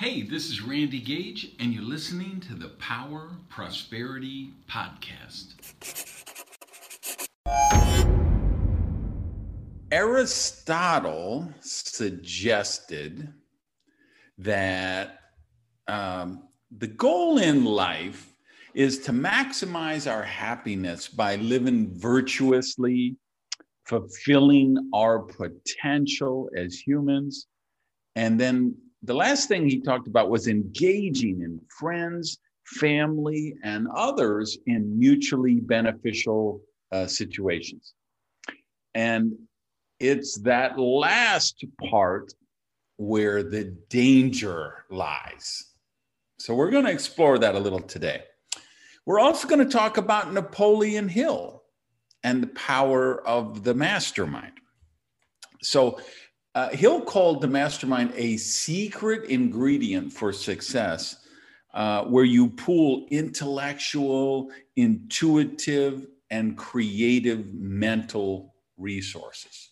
[0.00, 5.56] Hey, this is Randy Gage, and you're listening to the Power Prosperity Podcast.
[9.92, 13.30] Aristotle suggested
[14.38, 15.18] that
[15.86, 16.48] um,
[16.78, 18.32] the goal in life
[18.72, 23.16] is to maximize our happiness by living virtuously,
[23.84, 27.48] fulfilling our potential as humans,
[28.16, 34.58] and then the last thing he talked about was engaging in friends, family, and others
[34.66, 36.60] in mutually beneficial
[36.92, 37.94] uh, situations.
[38.94, 39.32] And
[39.98, 42.32] it's that last part
[42.96, 45.64] where the danger lies.
[46.38, 48.24] So we're going to explore that a little today.
[49.06, 51.62] We're also going to talk about Napoleon Hill
[52.22, 54.52] and the power of the mastermind.
[55.62, 56.00] So
[56.54, 61.26] uh, Hill called the mastermind a secret ingredient for success,
[61.74, 69.70] uh, where you pool intellectual, intuitive, and creative mental resources.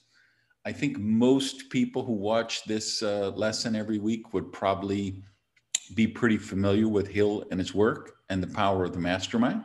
[0.64, 5.22] I think most people who watch this uh, lesson every week would probably
[5.94, 9.64] be pretty familiar with Hill and his work and the power of the mastermind.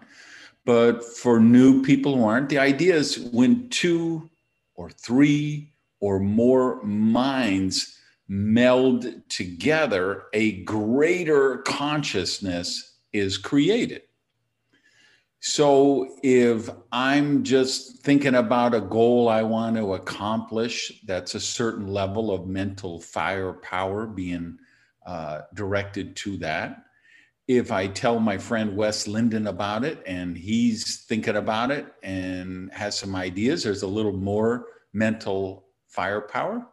[0.66, 4.30] But for new people who aren't, the idea is when two
[4.76, 5.73] or three
[6.04, 14.02] or more minds meld together, a greater consciousness is created.
[15.40, 21.88] So if I'm just thinking about a goal I want to accomplish, that's a certain
[21.88, 24.58] level of mental firepower being
[25.06, 26.84] uh, directed to that.
[27.48, 32.74] If I tell my friend Wes Linden about it and he's thinking about it and
[32.74, 35.63] has some ideas, there's a little more mental
[35.94, 36.68] firepower.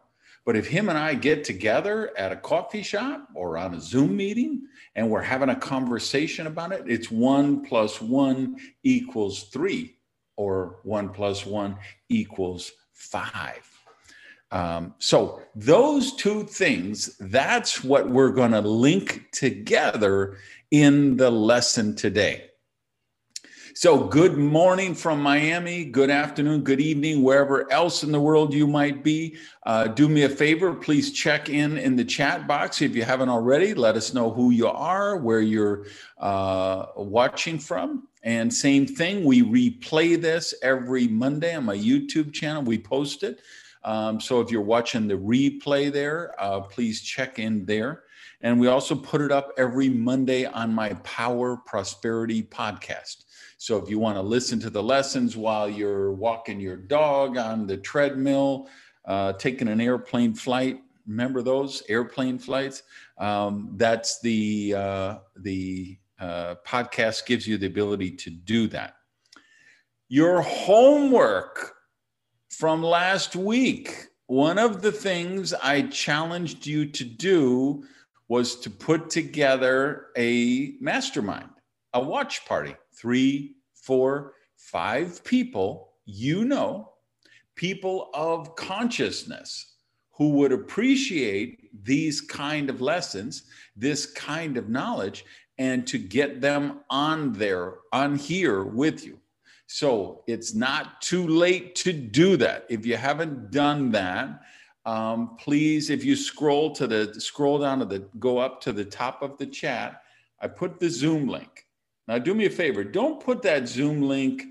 [0.46, 4.16] But if him and I get together at a coffee shop or on a Zoom
[4.16, 4.62] meeting
[4.96, 9.96] and we're having a conversation about it, it's one plus one equals three,
[10.36, 11.76] or one plus one
[12.08, 13.66] equals five.
[14.50, 20.38] Um, so, those two things, that's what we're going to link together
[20.72, 22.49] in the lesson today.
[23.74, 25.84] So, good morning from Miami.
[25.84, 29.36] Good afternoon, good evening, wherever else in the world you might be.
[29.64, 33.28] Uh, do me a favor, please check in in the chat box if you haven't
[33.28, 33.72] already.
[33.72, 35.86] Let us know who you are, where you're
[36.18, 38.08] uh, watching from.
[38.24, 42.62] And same thing, we replay this every Monday on my YouTube channel.
[42.62, 43.40] We post it.
[43.84, 48.02] Um, so if you're watching the replay there, uh, please check in there.
[48.42, 53.24] And we also put it up every Monday on my Power Prosperity podcast.
[53.60, 57.66] So if you want to listen to the lessons while you're walking your dog on
[57.66, 58.70] the treadmill,
[59.04, 62.82] uh, taking an airplane flight, remember those airplane flights?
[63.18, 68.94] Um, that's the uh, the uh, podcast gives you the ability to do that.
[70.08, 71.74] Your homework
[72.48, 74.06] from last week.
[74.26, 77.84] One of the things I challenged you to do
[78.26, 81.50] was to put together a mastermind,
[81.92, 86.92] a watch party three, four, five people you know,
[87.54, 89.74] people of consciousness
[90.12, 93.44] who would appreciate these kind of lessons,
[93.76, 95.24] this kind of knowledge,
[95.58, 99.18] and to get them on there, on here with you.
[99.66, 102.66] So it's not too late to do that.
[102.68, 104.40] If you haven't done that,
[104.84, 108.84] um, please, if you scroll to the scroll down to the go up to the
[108.84, 110.02] top of the chat,
[110.40, 111.66] I put the Zoom link.
[112.10, 114.42] Now, do me a favor don't put that Zoom link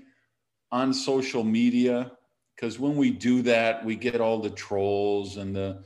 [0.72, 2.12] on social media
[2.56, 5.84] because when we do that, we get all the trolls and the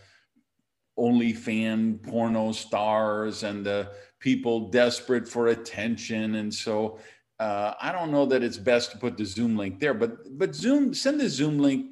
[0.96, 3.90] OnlyFan porno stars and the
[4.20, 6.36] people desperate for attention.
[6.36, 7.00] And so
[7.40, 10.54] uh, I don't know that it's best to put the Zoom link there, but but
[10.54, 11.86] Zoom send the Zoom link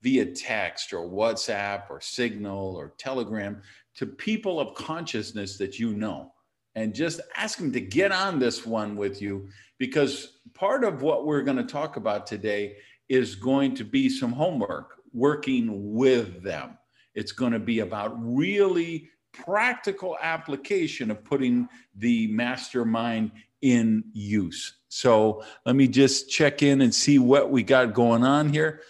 [0.00, 3.60] via text or WhatsApp or Signal or Telegram
[3.96, 6.32] to people of consciousness that you know
[6.76, 11.26] and just ask them to get on this one with you because part of what
[11.26, 12.76] we're going to talk about today
[13.08, 16.76] is going to be some homework working with them.
[17.14, 23.32] It's going to be about really practical application of putting the mastermind
[23.62, 24.76] in use.
[24.88, 28.82] So let me just check in and see what we got going on here.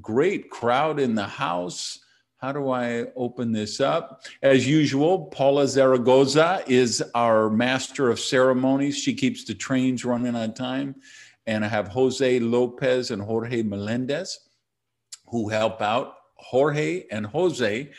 [0.00, 2.00] Great crowd in the house.
[2.38, 4.22] How do I open this up?
[4.42, 8.96] As usual, Paula Zaragoza is our master of ceremonies.
[8.96, 10.94] She keeps the trains running on time.
[11.48, 14.38] And I have Jose Lopez and Jorge Melendez
[15.26, 16.14] who help out.
[16.36, 17.90] Jorge and Jose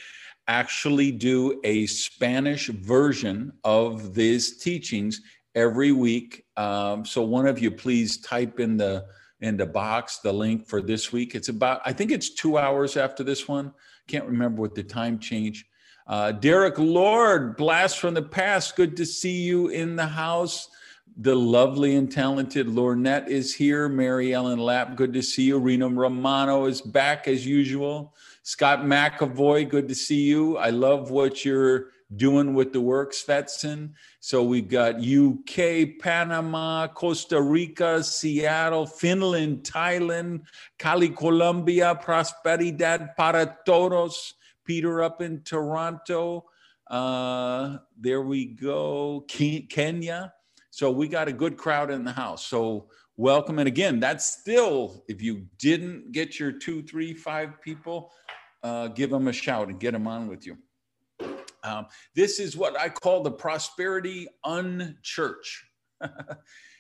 [0.48, 5.20] actually do a Spanish version of these teachings
[5.54, 6.46] every week.
[6.56, 9.06] Um, so one of you please type in the
[9.42, 11.36] in the box the link for this week.
[11.36, 13.74] It's about I think it's two hours after this one.
[14.10, 15.68] Can't remember what the time change.
[16.08, 18.76] Uh, Derek Lord, blast from the past.
[18.76, 20.68] Good to see you in the house.
[21.18, 23.88] The lovely and talented Lornette is here.
[23.88, 25.60] Mary Ellen Lapp, good to see you.
[25.60, 28.16] Rena Romano is back as usual.
[28.42, 30.58] Scott McAvoy, good to see you.
[30.58, 33.92] I love what you're doing with the work, Svetson.
[34.20, 40.42] So we've got UK, Panama, Costa Rica, Seattle, Finland, Thailand,
[40.78, 44.34] Cali, Colombia, Prosperidad para Todos,
[44.66, 46.46] Peter up in Toronto.
[46.90, 50.34] Uh, there we go, Kenya.
[50.72, 52.48] So we got a good crowd in the house.
[52.48, 53.60] So welcome.
[53.60, 58.12] And again, that's still, if you didn't get your two, three, five people,
[58.64, 60.58] uh, give them a shout and get them on with you.
[61.64, 65.64] Um, this is what I call the prosperity unchurch.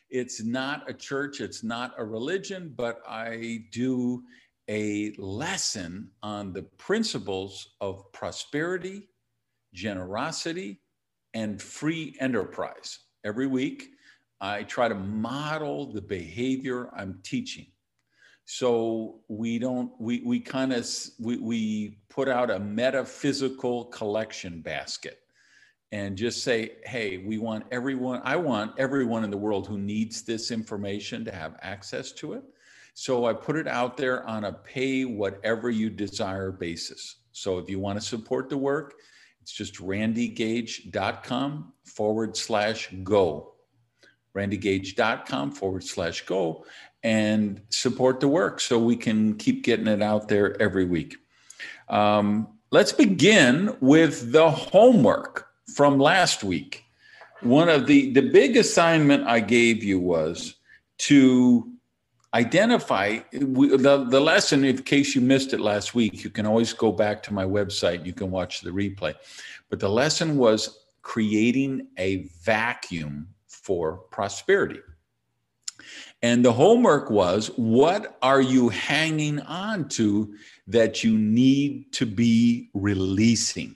[0.09, 4.23] it's not a church, it's not a religion, but I do
[4.69, 9.09] a lesson on the principles of prosperity,
[9.73, 10.81] generosity,
[11.33, 12.99] and free enterprise.
[13.23, 13.89] Every week,
[14.41, 17.67] I try to model the behavior I'm teaching.
[18.51, 25.19] So we don't, we, we kind of, we, we put out a metaphysical collection basket
[25.91, 30.23] and just say, hey, we want everyone, I want everyone in the world who needs
[30.23, 32.43] this information to have access to it.
[32.95, 37.17] So I put it out there on a pay whatever you desire basis.
[37.31, 38.95] So if you want to support the work,
[39.43, 43.53] it's just randygage.com forward slash go.
[44.35, 46.65] randygage.com forward slash go
[47.03, 51.17] and support the work so we can keep getting it out there every week.
[51.87, 56.83] Um, let's begin with the homework from last week.
[57.41, 60.55] One of the, the big assignment I gave you was
[60.99, 61.71] to
[62.33, 66.91] identify the, the lesson in case you missed it last week you can always go
[66.91, 69.15] back to my website you can watch the replay
[69.69, 74.79] but the lesson was creating a vacuum for prosperity
[76.21, 80.35] and the homework was what are you hanging on to
[80.67, 83.75] that you need to be releasing?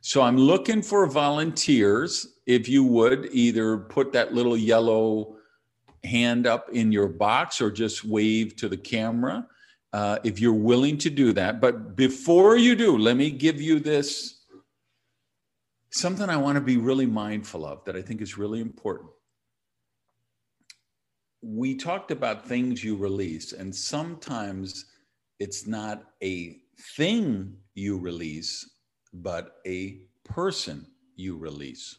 [0.00, 2.38] So I'm looking for volunteers.
[2.46, 5.36] If you would either put that little yellow
[6.02, 9.46] hand up in your box or just wave to the camera
[9.92, 11.60] uh, if you're willing to do that.
[11.60, 14.44] But before you do, let me give you this
[15.90, 19.10] something I want to be really mindful of that I think is really important
[21.42, 24.86] we talked about things you release, and sometimes
[25.38, 26.58] it's not a
[26.96, 28.68] thing you release,
[29.12, 31.98] but a person you release.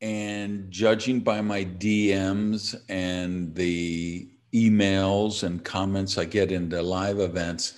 [0.00, 7.20] And judging by my DMs and the emails and comments I get in the live
[7.20, 7.74] events,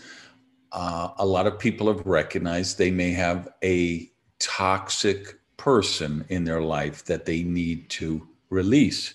[0.71, 6.63] uh, a lot of people have recognized they may have a toxic person in their
[6.63, 9.15] life that they need to release.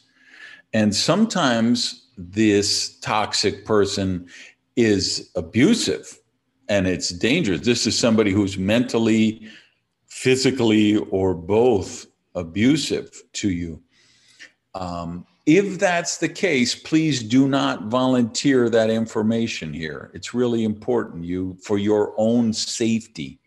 [0.74, 4.28] And sometimes this toxic person
[4.76, 6.20] is abusive
[6.70, 7.62] and it's dangerous.
[7.62, 9.48] This is somebody who's mentally,
[10.08, 12.06] physically, or both
[12.36, 13.82] abusive to you.
[14.76, 20.12] Um, if that's the case, please do not volunteer that information here.
[20.14, 23.40] It's really important you for your own safety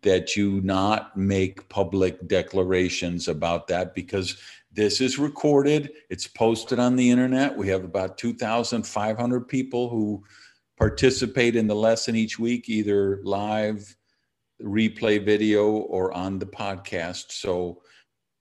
[0.00, 4.38] that you not make public declarations about that because
[4.74, 7.56] this is recorded, it's posted on the internet.
[7.56, 10.24] We have about 2,500 people who
[10.76, 13.96] participate in the lesson each week, either live,
[14.60, 17.30] replay video, or on the podcast.
[17.30, 17.82] So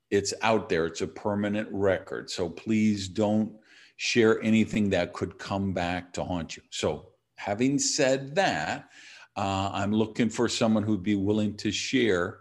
[0.09, 2.29] it's out there, it's a permanent record.
[2.29, 3.53] So please don't
[3.97, 6.63] share anything that could come back to haunt you.
[6.71, 8.89] So, having said that,
[9.35, 12.39] uh, I'm looking for someone who'd be willing to share.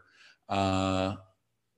[0.49, 1.17] Uh,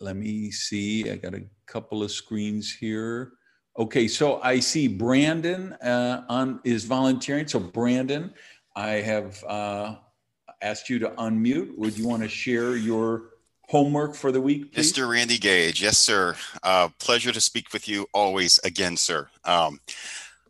[0.01, 1.11] let me see.
[1.11, 3.33] I got a couple of screens here.
[3.79, 7.49] Okay, so I see Brandon uh, on is volunteering.
[7.49, 8.33] So Brandon,
[8.77, 9.97] I have uh,
[10.63, 11.77] asked you to unmute.
[11.77, 13.31] Would you want to share your
[13.69, 14.93] homework for the week, please?
[14.93, 15.11] Mr.
[15.11, 15.83] Randy Gage.
[15.83, 16.37] Yes, sir.
[16.63, 19.29] Uh, pleasure to speak with you always again, sir.
[19.45, 19.81] Um,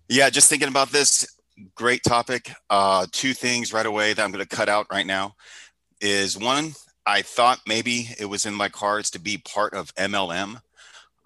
[0.09, 1.27] yeah, just thinking about this
[1.75, 2.53] great topic.
[2.69, 5.35] Uh, two things right away that I'm going to cut out right now
[6.01, 6.75] is one,
[7.07, 10.61] I thought maybe it was in my cards to be part of MLM,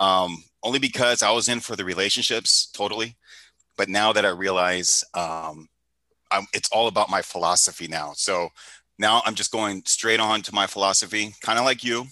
[0.00, 3.16] um, only because I was in for the relationships totally.
[3.76, 5.68] But now that I realize um,
[6.52, 8.12] it's all about my philosophy now.
[8.14, 8.50] So
[8.98, 12.06] now I'm just going straight on to my philosophy, kind of like you.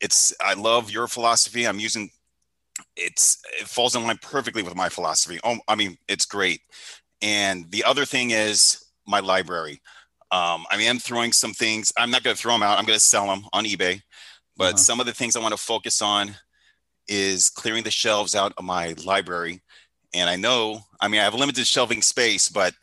[0.00, 1.66] It's I love your philosophy.
[1.66, 2.10] I'm using
[2.96, 5.40] it's it falls in line perfectly with my philosophy.
[5.42, 6.60] Oh, I mean, it's great.
[7.22, 9.80] And the other thing is my library.
[10.30, 11.92] Um, I mean, I'm throwing some things.
[11.96, 12.78] I'm not going to throw them out.
[12.78, 14.00] I'm going to sell them on eBay.
[14.56, 14.76] But uh-huh.
[14.78, 16.34] some of the things I want to focus on
[17.08, 19.62] is clearing the shelves out of my library.
[20.14, 22.74] And I know, I mean, I have limited shelving space, but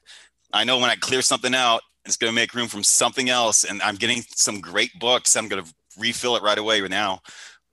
[0.53, 3.63] I know when I clear something out, it's going to make room from something else.
[3.63, 5.35] And I'm getting some great books.
[5.35, 7.21] I'm going to refill it right away right now.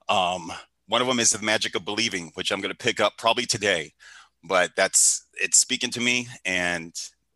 [0.09, 0.51] Um,
[0.87, 3.45] one of them is The Magic of Believing, which I'm going to pick up probably
[3.45, 3.93] today.
[4.43, 6.93] But that's it's speaking to me, and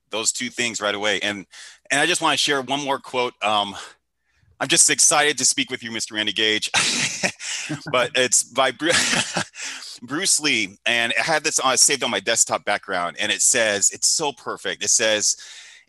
[0.09, 1.19] those two things right away.
[1.21, 1.45] And
[1.91, 3.33] and I just want to share one more quote.
[3.41, 3.75] Um,
[4.59, 6.13] I'm just excited to speak with you, Mr.
[6.13, 6.71] Randy Gage.
[7.91, 8.71] but it's by
[10.01, 13.91] Bruce Lee, and I had this on, saved on my desktop background, and it says
[13.91, 14.83] it's so perfect.
[14.83, 15.35] It says,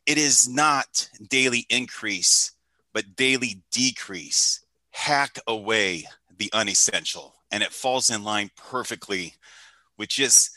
[0.05, 2.53] "It is not daily increase,
[2.93, 4.61] but daily decrease.
[4.91, 9.35] Hack away the unessential." And it falls in line perfectly
[9.97, 10.51] with just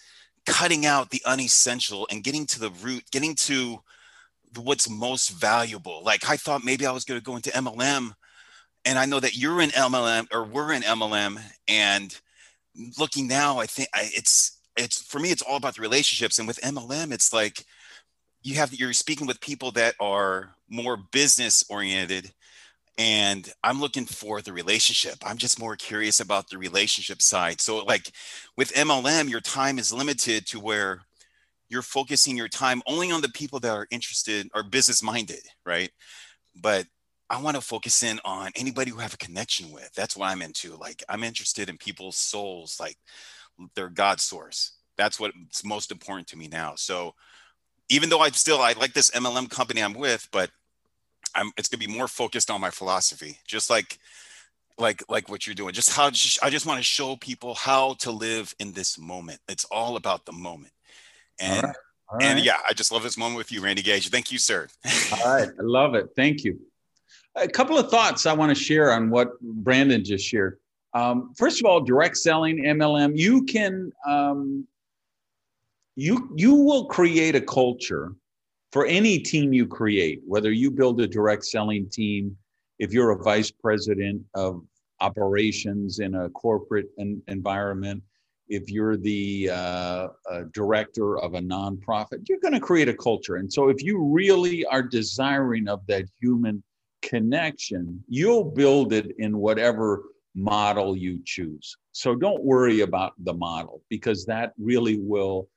[0.46, 3.82] cutting out the unessential and getting to the root, getting to
[4.58, 6.02] what's most valuable.
[6.04, 8.14] Like I thought maybe I was going to go into MLM,
[8.86, 12.20] and I know that you're in MLM or we're in MLM, and
[12.98, 16.62] looking now, I think it's it's for me it's all about the relationships, and with
[16.62, 17.66] MLM, it's like
[18.42, 22.32] you have you're speaking with people that are more business oriented
[22.98, 27.84] and i'm looking for the relationship i'm just more curious about the relationship side so
[27.86, 28.12] like
[28.58, 31.02] with mlm your time is limited to where
[31.70, 35.92] you're focusing your time only on the people that are interested or business minded right
[36.62, 36.86] but
[37.30, 40.42] i want to focus in on anybody who have a connection with that's what i'm
[40.42, 42.98] into like i'm interested in people's souls like
[43.76, 47.14] their god source that's what's most important to me now so
[47.90, 50.50] even though i still i like this mlm company i'm with but
[51.36, 54.00] I'm, it's to be more focused on my philosophy, just like
[54.78, 55.74] like like what you're doing.
[55.74, 59.40] Just how I just want to show people how to live in this moment.
[59.48, 60.74] It's all about the moment.
[61.40, 61.76] And all right.
[62.12, 62.26] All right.
[62.26, 64.10] and yeah, I just love this moment with you, Randy Gage.
[64.10, 64.68] Thank you, sir.
[65.12, 66.10] all right, I love it.
[66.16, 66.60] Thank you.
[67.36, 70.60] A couple of thoughts I want to share on what Brandon just shared.
[70.94, 74.68] Um, first of all, direct selling MLM, you can um,
[75.96, 78.14] you you will create a culture
[78.72, 82.36] for any team you create, whether you build a direct selling team,
[82.78, 84.64] if you're a vice president of
[85.02, 86.88] operations in a corporate
[87.28, 88.04] environment,
[88.50, 90.08] if you're the uh,
[90.54, 93.36] director of a nonprofit, you're going to create a culture.
[93.36, 96.64] And so, if you really are desiring of that human
[97.02, 100.04] connection, you'll build it in whatever
[100.36, 101.76] model you choose.
[101.92, 105.48] So, don't worry about the model because that really will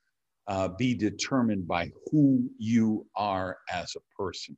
[0.46, 4.56] uh, be determined by who you are as a person.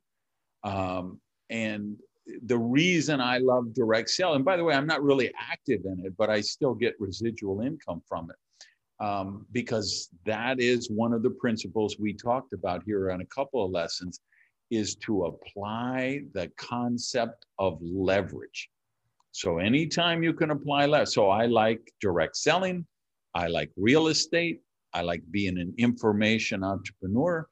[0.63, 1.97] Um, and
[2.43, 6.05] the reason I love direct sale, and by the way, I'm not really active in
[6.05, 11.23] it, but I still get residual income from it um, because that is one of
[11.23, 14.19] the principles we talked about here on a couple of lessons
[14.71, 18.69] is to apply the concept of leverage.
[19.31, 22.85] So anytime you can apply leverage, so I like direct selling,
[23.35, 24.61] I like real estate,
[24.93, 27.47] I like being an information entrepreneur.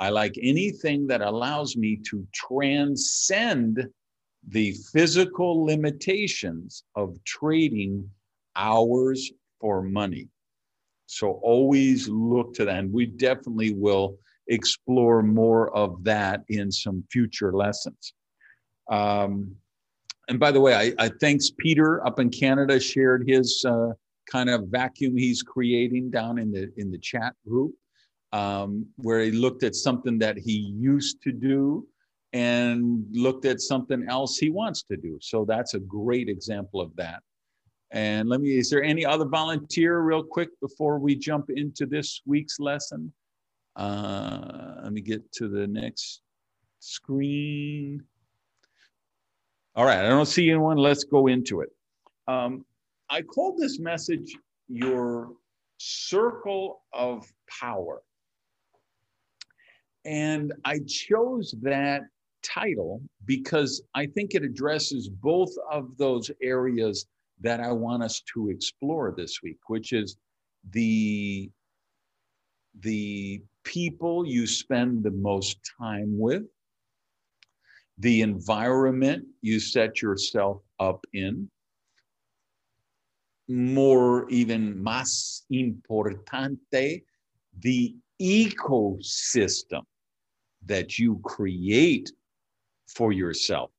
[0.00, 3.88] I like anything that allows me to transcend
[4.46, 8.08] the physical limitations of trading
[8.56, 9.30] hours
[9.60, 10.28] for money.
[11.06, 12.78] So always look to that.
[12.78, 14.18] And we definitely will
[14.48, 18.14] explore more of that in some future lessons.
[18.90, 19.54] Um,
[20.28, 23.90] and by the way, I, I, thanks Peter up in Canada shared his uh,
[24.30, 27.74] kind of vacuum he's creating down in the in the chat group
[28.32, 31.86] um, where he looked at something that he used to do
[32.38, 35.18] and looked at something else he wants to do.
[35.20, 37.20] So that's a great example of that.
[37.90, 42.22] And let me is there any other volunteer real quick before we jump into this
[42.26, 43.12] week's lesson?
[43.74, 46.20] Uh, let me get to the next
[46.78, 48.04] screen.
[49.74, 50.76] All right i don't see anyone.
[50.76, 51.70] Let's go into it.
[52.28, 52.64] Um,
[53.10, 54.32] I called this message
[54.68, 55.32] your
[55.78, 57.26] circle of
[57.60, 58.00] power.
[60.04, 62.02] And I chose that
[62.54, 67.06] title because I think it addresses both of those areas
[67.40, 70.16] that I want us to explore this week, which is
[70.70, 71.50] the
[72.80, 76.42] the people you spend the most time with,
[77.98, 81.50] the environment you set yourself up in,
[83.48, 87.02] more even más importante,
[87.60, 89.82] the ecosystem
[90.66, 92.12] that you create
[92.94, 93.70] for yourself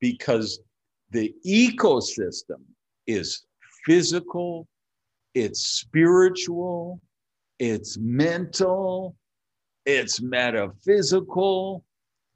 [0.00, 0.60] because
[1.10, 2.62] the ecosystem
[3.06, 3.46] is
[3.84, 4.66] physical,
[5.34, 7.00] it's spiritual,
[7.58, 9.16] it's mental,
[9.86, 11.84] it's metaphysical,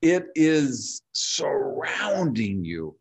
[0.00, 2.96] it is surrounding you,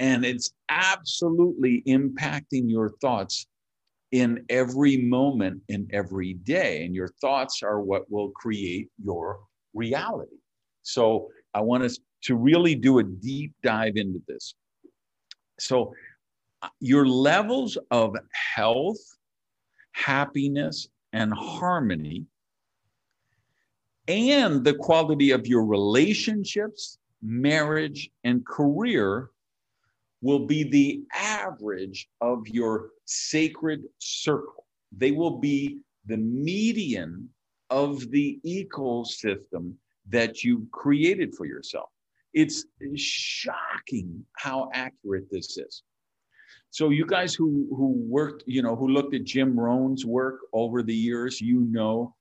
[0.00, 3.46] and it's absolutely impacting your thoughts
[4.10, 6.84] in every moment in every day.
[6.84, 9.40] And your thoughts are what will create your
[9.74, 10.36] reality.
[10.82, 14.54] So I want us to really do a deep dive into this.
[15.58, 15.94] So,
[16.62, 18.16] uh, your levels of
[18.54, 19.00] health,
[19.92, 22.26] happiness, and harmony,
[24.08, 29.30] and the quality of your relationships, marriage, and career
[30.20, 34.66] will be the average of your sacred circle.
[34.96, 37.28] They will be the median
[37.70, 39.74] of the ecosystem
[40.08, 41.90] that you've created for yourself.
[42.34, 42.64] It's
[42.96, 45.82] shocking how accurate this is.
[46.70, 50.82] So you guys who who worked, you know, who looked at Jim Rohn's work over
[50.82, 52.14] the years, you know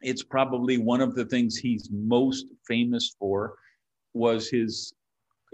[0.00, 3.56] it's probably one of the things he's most famous for
[4.14, 4.94] was his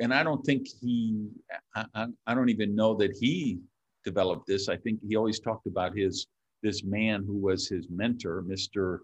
[0.00, 1.28] and I don't think he
[1.74, 3.60] I, I don't even know that he
[4.04, 4.68] developed this.
[4.68, 6.26] I think he always talked about his
[6.62, 8.98] this man who was his mentor, Mr.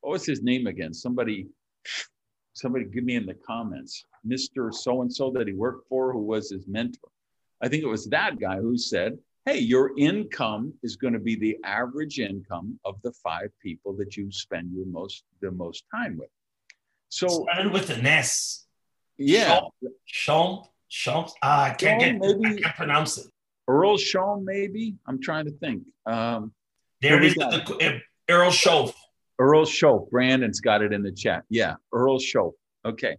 [0.00, 0.94] What was his name again?
[0.94, 1.48] Somebody
[2.56, 4.72] somebody give me in the comments, Mr.
[4.72, 7.10] So and so that he worked for, who was his mentor.
[7.62, 11.36] I think it was that guy who said, Hey, your income is going to be
[11.36, 16.16] the average income of the five people that you spend your most the most time
[16.18, 16.30] with.
[17.10, 18.66] So started with an S.
[19.18, 19.60] Yeah.
[20.06, 23.26] Sean, Sean, uh, I can't Sean, get maybe, I can't pronounce it.
[23.68, 24.96] Earl Sean, maybe.
[25.06, 25.84] I'm trying to think.
[26.06, 26.52] Um,
[27.00, 28.94] there is, the, Earl Shoaff.
[29.38, 30.10] Earl Shoaff.
[30.10, 31.44] Brandon's got it in the chat.
[31.48, 32.52] Yeah, Earl Shoaff.
[32.84, 33.16] Okay.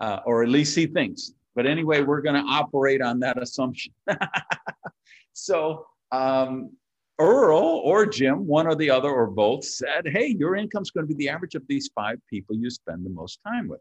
[0.00, 1.32] Uh, or at least he thinks.
[1.54, 3.92] But anyway, we're going to operate on that assumption.
[5.32, 6.72] so um,
[7.18, 11.14] Earl or Jim, one or the other or both, said, Hey, your income's going to
[11.14, 13.80] be the average of these five people you spend the most time with.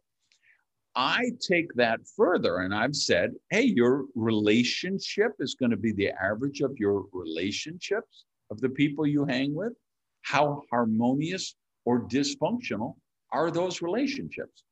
[0.95, 6.11] I take that further and I've said, Hey, your relationship is going to be the
[6.11, 9.73] average of your relationships of the people you hang with.
[10.21, 12.95] How harmonious or dysfunctional
[13.31, 14.63] are those relationships?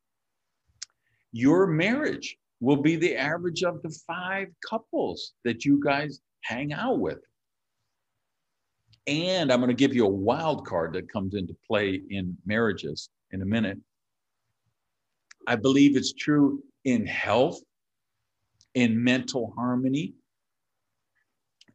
[1.32, 7.00] Your marriage will be the average of the five couples that you guys hang out
[7.00, 7.20] with.
[9.08, 13.10] And I'm going to give you a wild card that comes into play in marriages
[13.32, 13.80] in a minute.
[15.48, 17.60] I believe it's true in health,
[18.76, 20.14] in mental harmony,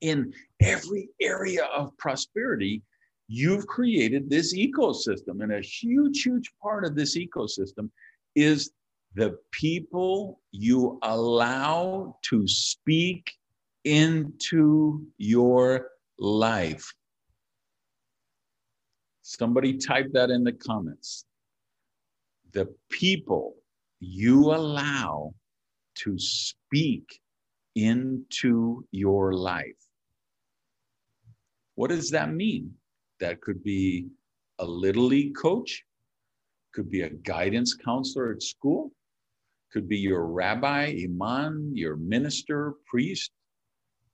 [0.00, 2.82] in every area of prosperity
[3.28, 5.42] you've created this ecosystem.
[5.42, 7.90] And a huge, huge part of this ecosystem
[8.34, 8.70] is
[9.14, 13.32] the people you allow to speak
[13.84, 16.92] into your life.
[19.22, 21.24] Somebody type that in the comments.
[22.52, 23.54] The people
[24.00, 25.34] you allow
[25.96, 27.20] to speak
[27.74, 29.76] into your life.
[31.74, 32.74] What does that mean?
[33.20, 34.08] That could be
[34.58, 35.84] a little league coach,
[36.72, 38.92] could be a guidance counselor at school,
[39.72, 43.30] could be your rabbi, imam, your minister, priest.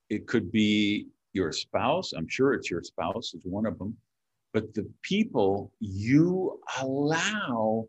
[0.09, 2.13] It could be your spouse.
[2.13, 3.97] I'm sure it's your spouse is one of them.
[4.53, 7.87] But the people you allow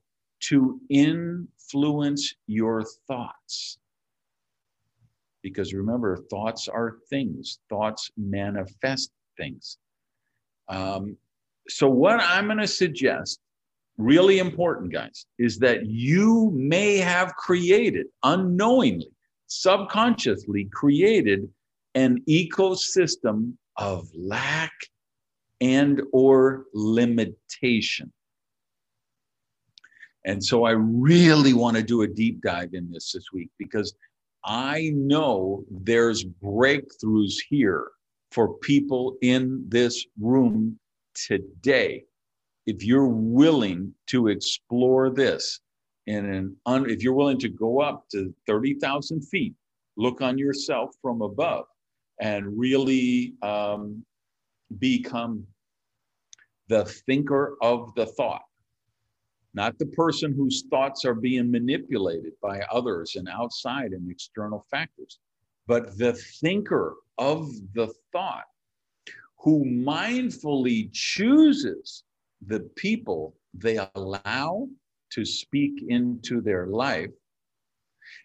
[0.48, 3.78] to influence your thoughts.
[5.42, 9.78] Because remember, thoughts are things, thoughts manifest things.
[10.68, 11.16] Um,
[11.68, 13.40] so, what I'm going to suggest,
[13.96, 19.10] really important, guys, is that you may have created unknowingly,
[19.46, 21.48] subconsciously created
[21.94, 24.72] an ecosystem of lack
[25.60, 28.12] and or limitation.
[30.26, 33.94] And so i really want to do a deep dive in this this week because
[34.44, 37.88] i know there's breakthroughs here
[38.34, 40.76] for people in this room
[41.14, 42.04] today.
[42.66, 45.60] If you're willing to explore this
[46.08, 49.54] and un, if you're willing to go up to 30,000 feet,
[49.96, 51.66] look on yourself from above
[52.20, 54.04] and really um,
[54.78, 55.46] become
[56.68, 58.42] the thinker of the thought,
[59.52, 65.20] not the person whose thoughts are being manipulated by others and outside and external factors,
[65.66, 68.44] but the thinker of the thought
[69.38, 72.04] who mindfully chooses
[72.46, 74.68] the people they allow
[75.10, 77.10] to speak into their life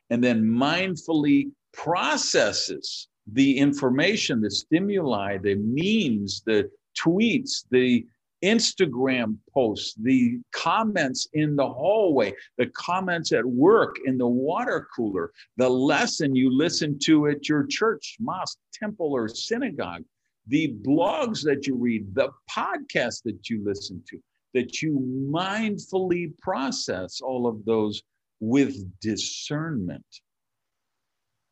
[0.10, 8.06] and then mindfully processes the information, the stimuli, the memes, the tweets, the
[8.44, 15.32] Instagram posts, the comments in the hallway, the comments at work, in the water cooler,
[15.58, 20.04] the lesson you listen to at your church, mosque, temple, or synagogue,
[20.48, 24.20] the blogs that you read, the podcasts that you listen to,
[24.54, 25.00] that you
[25.32, 28.02] mindfully process all of those
[28.40, 30.06] with discernment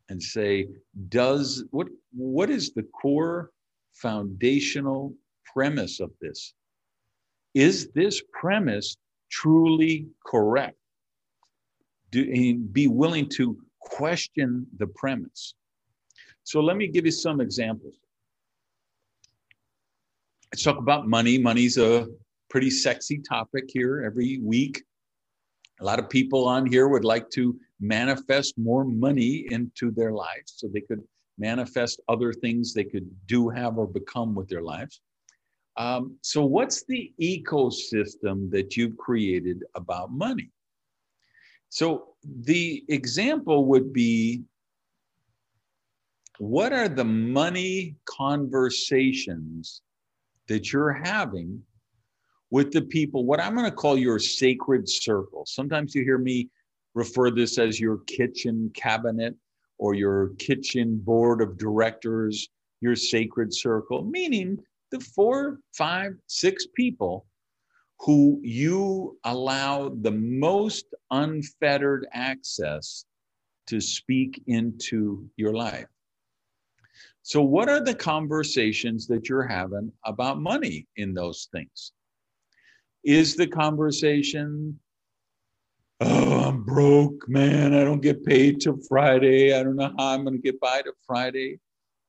[0.10, 0.68] and say,
[1.10, 3.52] does what what is the core
[3.94, 5.14] foundational
[5.54, 6.54] premise of this?
[7.58, 8.98] Is this premise
[9.32, 10.78] truly correct?
[12.12, 15.56] Do, be willing to question the premise.
[16.44, 17.96] So let me give you some examples.
[20.54, 21.40] Let's talk about money.
[21.40, 22.06] Money's a
[22.52, 24.84] pretty sexy topic here every week.
[25.80, 30.54] A lot of people on here would like to manifest more money into their lives
[30.58, 31.02] so they could
[31.40, 35.02] manifest other things they could do, have, or become with their lives.
[35.78, 40.50] Um, so, what's the ecosystem that you've created about money?
[41.70, 44.44] So, the example would be
[46.40, 49.82] what are the money conversations
[50.48, 51.62] that you're having
[52.50, 55.46] with the people, what I'm going to call your sacred circle?
[55.46, 56.50] Sometimes you hear me
[56.94, 59.36] refer this as your kitchen cabinet
[59.78, 62.48] or your kitchen board of directors,
[62.82, 64.58] your sacred circle, meaning
[64.92, 67.26] the four, five, six people
[68.00, 73.06] who you allow the most unfettered access
[73.68, 75.88] to speak into your life.
[77.24, 81.92] So, what are the conversations that you're having about money in those things?
[83.04, 84.80] Is the conversation,
[86.00, 87.74] oh, I'm broke, man.
[87.74, 89.54] I don't get paid till Friday.
[89.54, 91.60] I don't know how I'm going to get by to Friday.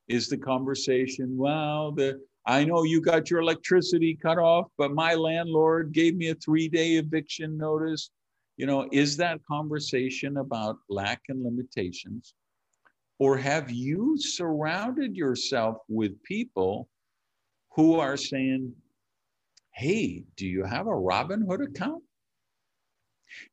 [0.07, 5.13] Is the conversation, wow, the I know you got your electricity cut off, but my
[5.13, 8.09] landlord gave me a three day eviction notice.
[8.57, 12.33] You know, is that conversation about lack and limitations?
[13.19, 16.89] Or have you surrounded yourself with people
[17.75, 18.73] who are saying,
[19.75, 22.01] hey, do you have a Robinhood account?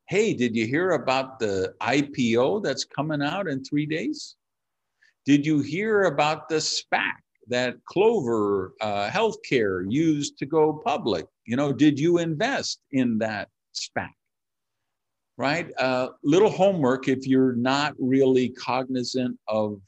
[0.09, 4.37] Hey, did you hear about the IPO that's coming out in three days?
[5.23, 7.13] Did you hear about the SPAC?
[7.47, 11.25] That Clover uh, Healthcare used to go public?
[11.45, 14.09] You know, did you invest in that SPAC?
[15.37, 15.71] Right?
[15.77, 19.79] Uh, little homework if you're not really cognizant of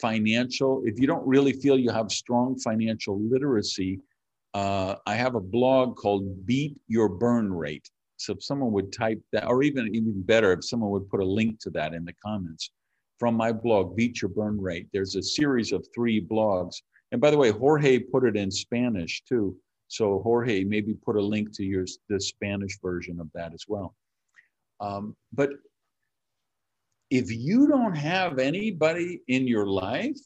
[0.00, 4.00] financial, if you don't really feel you have strong financial literacy,
[4.54, 7.88] uh, I have a blog called Beat Your Burn Rate.
[8.16, 11.24] So if someone would type that, or even even better, if someone would put a
[11.24, 12.70] link to that in the comments,
[13.18, 14.88] from my blog, Beat Your Burn Rate.
[14.92, 16.76] There's a series of three blogs.
[17.12, 19.56] And by the way, Jorge put it in Spanish too.
[19.88, 23.94] So Jorge, maybe put a link to your the Spanish version of that as well.
[24.80, 25.50] Um, but
[27.10, 30.18] if you don't have anybody in your life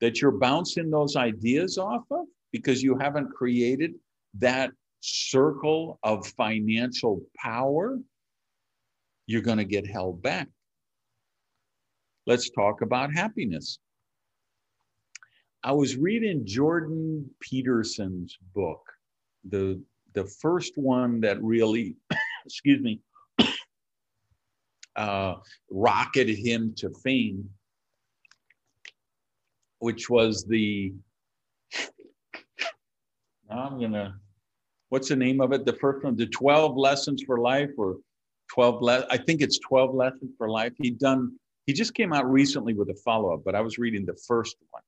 [0.00, 3.94] that you're bouncing those ideas off of because you haven't created
[4.38, 7.98] that circle of financial power,
[9.26, 10.48] you're going to get held back
[12.30, 13.80] let's talk about happiness.
[15.64, 18.80] I was reading Jordan Peterson's book,
[19.48, 19.82] the
[20.14, 21.96] the first one that really,
[22.46, 23.00] excuse me,
[24.96, 25.34] uh,
[25.70, 27.50] rocketed him to fame,
[29.80, 30.94] which was the.
[33.50, 34.14] I'm gonna.
[34.90, 35.66] What's the name of it?
[35.66, 37.96] The first one, the Twelve Lessons for Life, or
[38.48, 38.80] Twelve.
[38.82, 40.74] Le- I think it's Twelve Lessons for Life.
[40.78, 41.39] He'd done
[41.70, 44.56] he just came out recently with a follow up, but I was reading the first
[44.70, 44.82] one.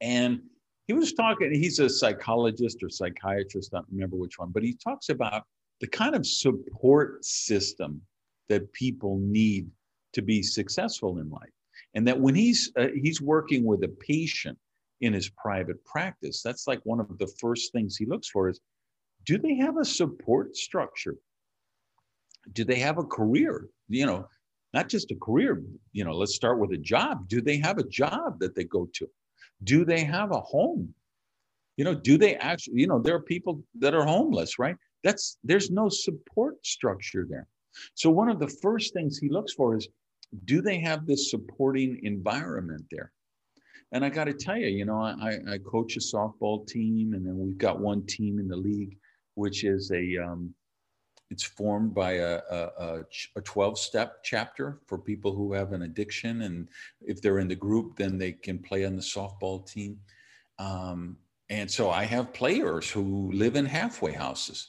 [0.00, 0.40] And
[0.86, 4.72] he was talking, he's a psychologist or psychiatrist, I don't remember which one, but he
[4.72, 5.42] talks about
[5.82, 8.00] the kind of support system
[8.48, 9.70] that people need
[10.14, 11.50] to be successful in life.
[11.92, 14.56] And that when he's uh, he's working with a patient
[15.02, 18.58] in his private practice, that's like one of the first things he looks for is
[19.26, 21.16] do they have a support structure?
[22.54, 23.68] Do they have a career?
[23.90, 24.28] You know,
[24.74, 27.28] not just a career, you know, let's start with a job.
[27.28, 29.08] Do they have a job that they go to?
[29.64, 30.94] Do they have a home?
[31.76, 34.76] You know, do they actually, you know, there are people that are homeless, right?
[35.04, 37.46] That's there's no support structure there.
[37.94, 39.88] So one of the first things he looks for is
[40.44, 43.12] do they have this supporting environment there?
[43.92, 47.24] And I got to tell you, you know, I, I coach a softball team, and
[47.24, 48.98] then we've got one team in the league,
[49.34, 50.52] which is a um,
[51.30, 53.00] it's formed by a, a,
[53.36, 56.42] a 12 step chapter for people who have an addiction.
[56.42, 56.68] And
[57.00, 59.98] if they're in the group, then they can play on the softball team.
[60.58, 61.16] Um,
[61.50, 64.68] and so I have players who live in halfway houses.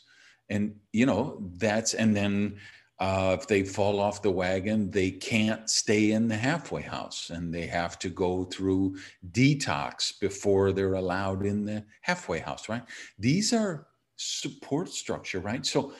[0.50, 2.58] And, you know, that's, and then
[3.00, 7.54] uh, if they fall off the wagon, they can't stay in the halfway house and
[7.54, 8.98] they have to go through
[9.32, 12.84] detox before they're allowed in the halfway house, right?
[13.17, 15.65] These are support structure, right?
[15.65, 15.93] So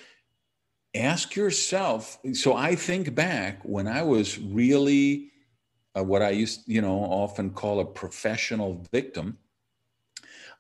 [0.96, 2.20] ask yourself.
[2.34, 5.32] So I think back when I was really
[5.98, 9.38] uh, what I used, you know, often call a professional victim.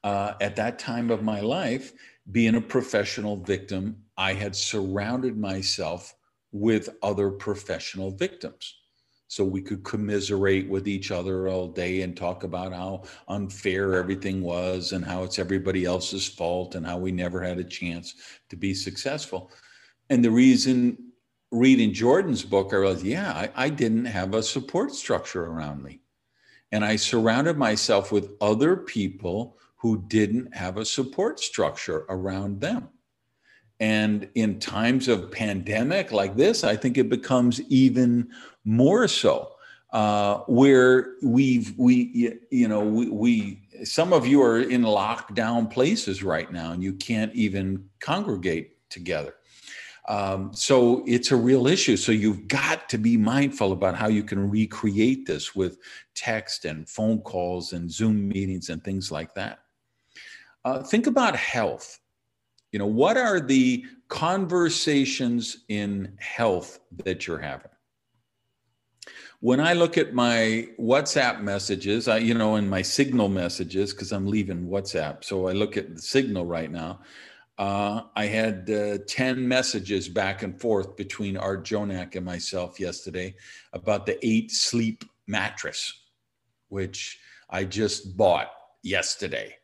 [0.03, 1.93] Uh, at that time of my life,
[2.31, 6.15] being a professional victim, I had surrounded myself
[6.51, 8.75] with other professional victims.
[9.27, 14.41] So we could commiserate with each other all day and talk about how unfair everything
[14.41, 18.15] was and how it's everybody else's fault and how we never had a chance
[18.49, 19.51] to be successful.
[20.09, 20.97] And the reason
[21.51, 26.01] reading Jordan's book, I realized, yeah, I, I didn't have a support structure around me.
[26.71, 32.89] And I surrounded myself with other people who didn't have a support structure around them.
[33.79, 38.29] And in times of pandemic like this, I think it becomes even
[38.65, 39.53] more so.
[39.91, 46.21] Uh, where we've we you know we, we some of you are in lockdown places
[46.21, 49.33] right now and you can't even congregate together
[50.09, 51.95] um, so it's a real issue.
[51.95, 55.77] So you've got to be mindful about how you can recreate this with
[56.15, 59.59] text and phone calls and Zoom meetings and things like that.
[60.65, 61.99] Uh, think about health.
[62.71, 67.71] You know, what are the conversations in health that you're having?
[69.41, 74.11] When I look at my WhatsApp messages, I, you know, and my Signal messages, because
[74.11, 76.99] I'm leaving WhatsApp, so I look at the Signal right now.
[77.59, 83.35] Uh, I had uh, 10 messages back and forth between Art Jonak and myself yesterday
[83.73, 86.05] about the Eight Sleep mattress,
[86.69, 87.19] which
[87.49, 88.47] I just bought
[88.81, 89.57] yesterday,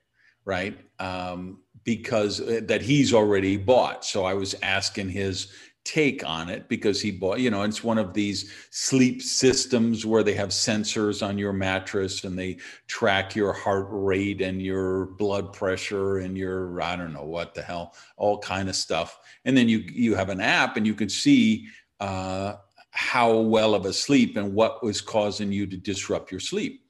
[0.43, 0.77] right?
[0.99, 4.03] Um, because uh, that he's already bought.
[4.03, 5.53] So I was asking his
[5.85, 10.23] take on it because he bought, you know, it's one of these sleep systems where
[10.23, 15.53] they have sensors on your mattress and they track your heart rate and your blood
[15.53, 19.19] pressure and your I don't know what the hell, all kind of stuff.
[19.45, 21.67] And then you you have an app and you can see
[21.99, 22.55] uh,
[22.89, 26.81] how well of a sleep and what was causing you to disrupt your sleep.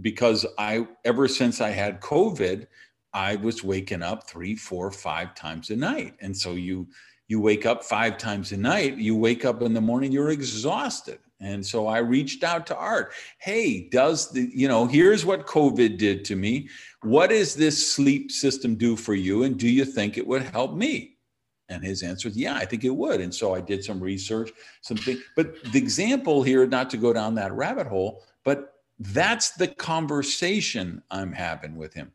[0.00, 2.66] Because I ever since I had COVID,
[3.14, 6.88] I was waking up three, four, five times a night, and so you
[7.32, 11.18] you wake up five times a night, you wake up in the morning, you're exhausted.
[11.40, 13.14] And so I reached out to Art.
[13.38, 16.68] Hey, does the, you know, here's what COVID did to me.
[17.00, 19.44] What does this sleep system do for you?
[19.44, 21.16] And do you think it would help me?
[21.70, 23.22] And his answer is, yeah, I think it would.
[23.22, 25.18] And so I did some research, something.
[25.34, 31.02] But the example here, not to go down that rabbit hole, but that's the conversation
[31.10, 32.12] I'm having with him.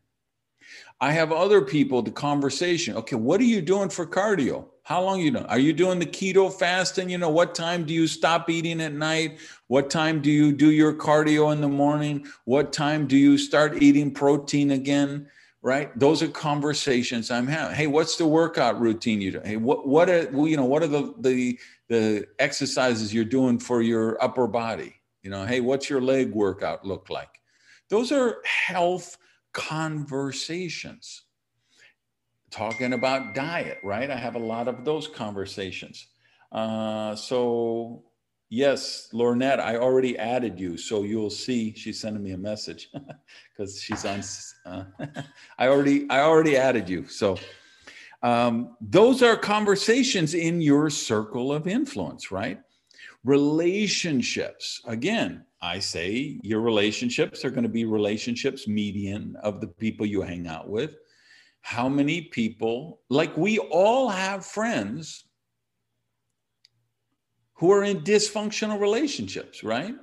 [1.00, 2.96] I have other people, the conversation.
[2.96, 4.66] Okay, what are you doing for cardio?
[4.88, 5.44] How long you doing?
[5.44, 7.10] Are you doing the keto fasting?
[7.10, 9.38] You know, what time do you stop eating at night?
[9.66, 12.26] What time do you do your cardio in the morning?
[12.46, 15.28] What time do you start eating protein again?
[15.60, 15.90] Right?
[15.98, 17.76] Those are conversations I'm having.
[17.76, 19.42] Hey, what's the workout routine you do?
[19.44, 23.82] Hey, what what are you know, what are the the the exercises you're doing for
[23.82, 24.94] your upper body?
[25.22, 27.42] You know, hey, what's your leg workout look like?
[27.90, 29.18] Those are health
[29.52, 31.24] conversations
[32.50, 34.10] talking about diet, right?
[34.10, 36.06] I have a lot of those conversations.
[36.50, 38.04] Uh, so,
[38.48, 40.76] yes, Lornette, I already added you.
[40.76, 42.90] So you'll see she's sending me a message
[43.56, 44.22] because she's on.
[44.64, 44.84] Uh,
[45.58, 47.06] I already, I already added you.
[47.08, 47.38] So,
[48.22, 52.60] um, those are conversations in your circle of influence, right?
[53.24, 54.80] Relationships.
[54.86, 60.22] Again, I say your relationships are going to be relationships median of the people you
[60.22, 60.96] hang out with
[61.62, 65.24] how many people, like we all have friends
[67.54, 69.94] who are in dysfunctional relationships, right?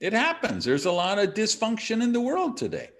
[0.00, 0.64] It happens.
[0.64, 2.90] There's a lot of dysfunction in the world today.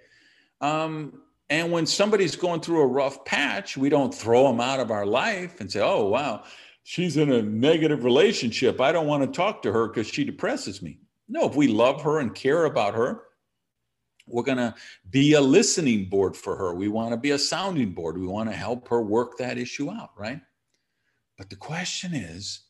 [0.59, 4.91] Um, and when somebody's going through a rough patch, we don't throw them out of
[4.91, 6.43] our life and say, oh, wow,
[6.83, 8.81] she's in a negative relationship.
[8.81, 10.99] I don't want to talk to her because she depresses me.
[11.27, 13.23] No, if we love her and care about her,
[14.29, 14.73] we're going to
[15.09, 16.73] be a listening board for her.
[16.73, 18.17] We want to be a sounding board.
[18.17, 20.41] We want to help her work that issue out, right?
[21.37, 22.61] But the question is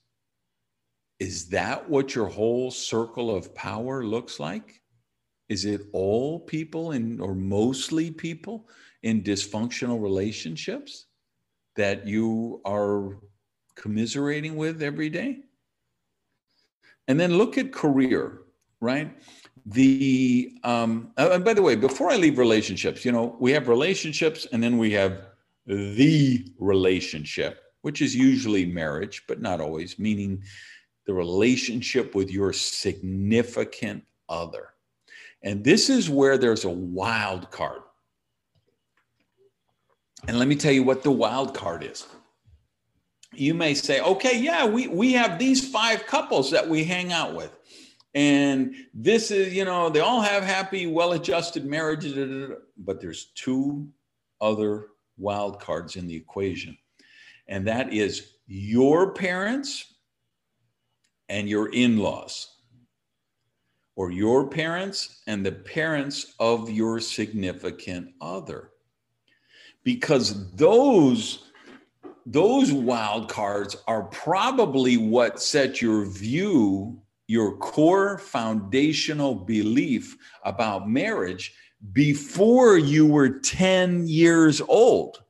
[1.20, 4.82] is that what your whole circle of power looks like?
[5.50, 8.70] Is it all people in, or mostly people
[9.04, 11.08] in dysfunctional relationships
[11.76, 13.18] that you are
[13.76, 15.40] commiserating with every day?
[17.08, 18.42] And then look at career,
[18.80, 19.12] right?
[19.72, 23.68] The, um, uh, and by the way, before I leave relationships, you know, we have
[23.68, 25.28] relationships and then we have
[25.68, 30.44] the relationship, which is usually marriage, but not always, meaning
[31.06, 34.70] the relationship with your significant other.
[35.44, 37.82] And this is where there's a wild card.
[40.28, 42.08] And let me tell you what the wild card is.
[43.34, 47.36] You may say, okay, yeah, we, we have these five couples that we hang out
[47.36, 47.56] with.
[48.16, 53.88] And this is, you know, they all have happy, well adjusted marriages, but there's two
[54.42, 56.78] other wild cards in the equation.
[57.48, 59.94] And that is your parents
[61.28, 62.56] and your in laws,
[63.96, 68.72] or your parents and the parents of your significant other.
[69.84, 71.46] Because those
[72.26, 81.54] those wild cards are probably what set your view, your core foundational belief about marriage
[81.94, 85.22] before you were 10 years old,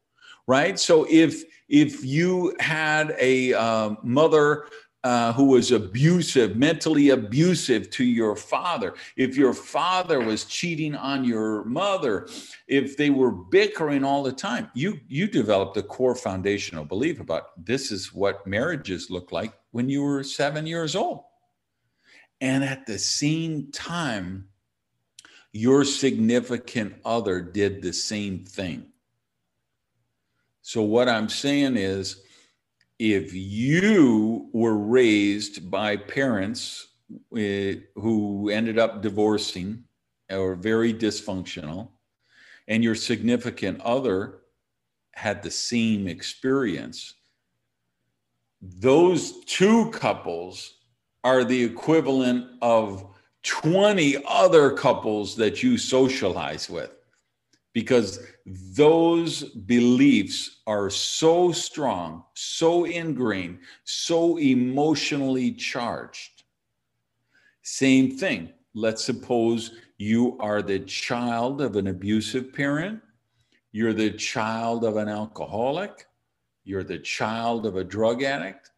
[0.47, 0.79] right?
[0.79, 4.67] So if if you had a uh, mother
[5.03, 11.25] uh, who was abusive, mentally abusive to your father, if your father was cheating on
[11.25, 12.29] your mother,
[12.69, 17.65] if they were bickering all the time, you you developed a core foundational belief about
[17.65, 21.25] this is what marriages look like when you were seven years old.
[22.41, 24.47] And at the same time,
[25.51, 28.85] your significant other did the same thing.
[30.61, 32.21] So, what I'm saying is,
[32.99, 36.87] if you were raised by parents
[37.33, 39.85] uh, who ended up divorcing
[40.29, 41.89] or very dysfunctional,
[42.67, 44.41] and your significant other
[45.13, 47.15] had the same experience,
[48.61, 50.75] those two couples
[51.23, 53.05] are the equivalent of
[53.43, 56.91] 20 other couples that you socialize with
[57.73, 58.19] because
[58.75, 66.43] those beliefs are so strong, so ingrained, so emotionally charged.
[67.61, 68.49] Same thing.
[68.73, 73.01] Let's suppose you are the child of an abusive parent,
[73.71, 76.07] you're the child of an alcoholic,
[76.63, 78.68] you're the child of a drug addict.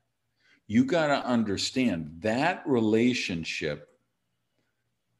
[0.72, 3.90] You got to understand that relationship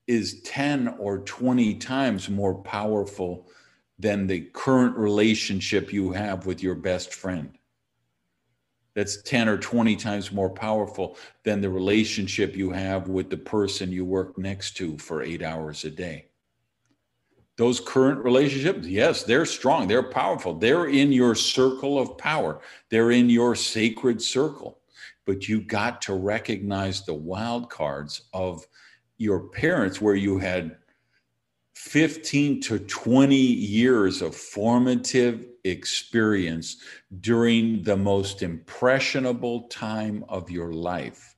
[0.08, 3.50] is 10 or 20 times more powerful
[4.00, 7.58] than the current relationship you have with your best friend.
[8.94, 13.92] That's 10 or 20 times more powerful than the relationship you have with the person
[13.92, 16.28] you work next to for eight hours a day.
[17.58, 23.12] Those current relationships, yes, they're strong, they're powerful, they're in your circle of power, they're
[23.12, 24.78] in your sacred circle.
[25.26, 28.66] But you got to recognize the wild cards of
[29.18, 30.78] your parents where you had
[31.76, 36.78] 15 to 20 years of formative experience
[37.22, 41.36] during the most impressionable time of your life.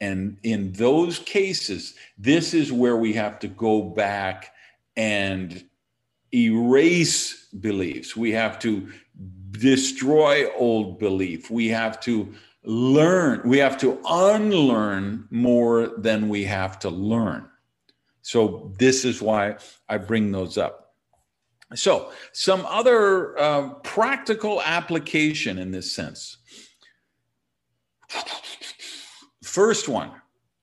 [0.00, 4.52] And in those cases, this is where we have to go back
[4.96, 5.64] and
[6.32, 8.16] erase beliefs.
[8.16, 8.90] We have to
[9.52, 11.50] destroy old belief.
[11.50, 12.32] We have to
[12.64, 17.48] learn, we have to unlearn more than we have to learn.
[18.22, 19.56] So this is why
[19.88, 20.94] I bring those up.
[21.74, 26.38] So some other uh, practical application in this sense.
[29.42, 30.10] First one,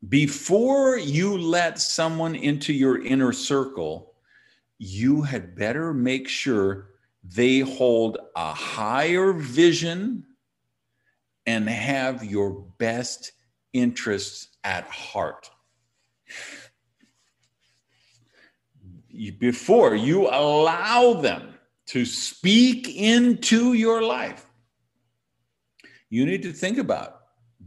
[0.08, 4.14] before you let someone into your inner circle,
[4.78, 6.90] you had better make sure
[7.24, 10.27] they hold a higher vision
[11.48, 13.32] and have your best
[13.74, 15.50] interests at heart
[19.40, 21.56] before you allow them
[21.88, 24.46] to speak into your life,
[26.10, 27.16] you need to think about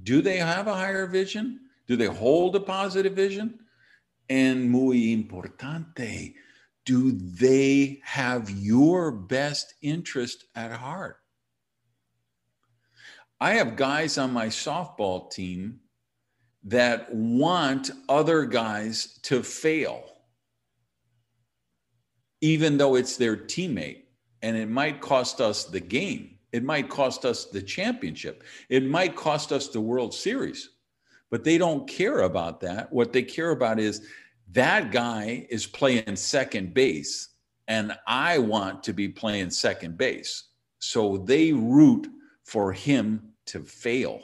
[0.03, 1.61] do they have a higher vision?
[1.87, 3.59] Do they hold a positive vision?
[4.29, 6.35] And muy importante,
[6.85, 11.17] do they have your best interest at heart?
[13.41, 15.81] I have guys on my softball team
[16.65, 20.05] that want other guys to fail,
[22.43, 24.03] even though it's their teammate.
[24.43, 26.39] And it might cost us the game.
[26.53, 28.43] It might cost us the championship.
[28.69, 30.71] It might cost us the World Series.
[31.31, 32.93] But they don't care about that.
[32.93, 34.07] What they care about is
[34.53, 37.29] that guy is playing second base,
[37.69, 40.49] and I want to be playing second base.
[40.81, 42.09] So they root
[42.45, 44.23] for him to fail.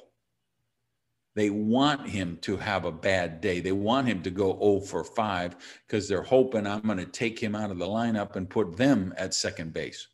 [1.37, 3.61] They want him to have a bad day.
[3.61, 5.57] They want him to go 0 for 5
[5.87, 9.13] because they're hoping I'm going to take him out of the lineup and put them
[9.19, 10.09] at second base.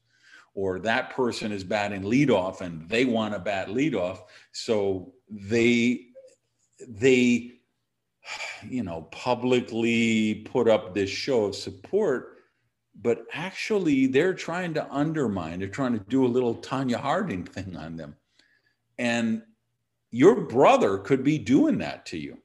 [0.55, 4.23] Or that person is batting leadoff and they want to bat leadoff.
[4.51, 6.07] So they,
[6.89, 7.53] they,
[8.69, 12.39] you know, publicly put up this show of support,
[13.01, 17.77] but actually they're trying to undermine, they're trying to do a little Tonya Harding thing
[17.77, 18.17] on them.
[18.99, 19.43] And
[20.11, 22.39] your brother could be doing that to you.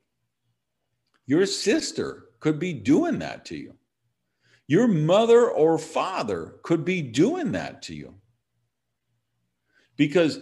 [1.26, 3.76] Your sister could be doing that to you.
[4.68, 8.16] Your mother or father could be doing that to you.
[9.96, 10.40] Because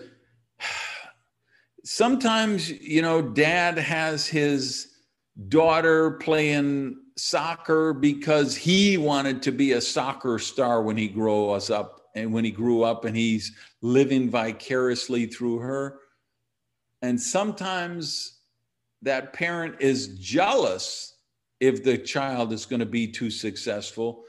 [1.83, 4.95] sometimes, you know, dad has his
[5.47, 12.01] daughter playing soccer because he wanted to be a soccer star when he grows up
[12.15, 13.51] and when he grew up and he's
[13.81, 15.99] living vicariously through her
[17.05, 18.39] and sometimes
[19.03, 21.17] that parent is jealous
[21.59, 24.23] if the child is going to be too successful.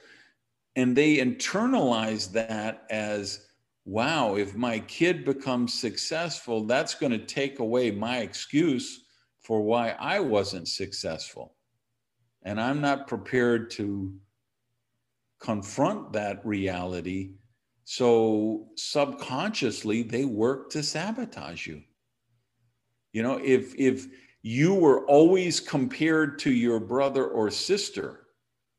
[0.77, 3.47] And they internalize that as,
[3.87, 9.05] wow, if my kid becomes successful, that's going to take away my excuse
[9.41, 11.55] for why I wasn't successful.
[12.43, 14.13] And I'm not prepared to
[15.41, 17.31] confront that reality.
[17.89, 21.83] So subconsciously, they work to sabotage you.
[23.13, 24.09] You know, if if
[24.43, 28.27] you were always compared to your brother or sister,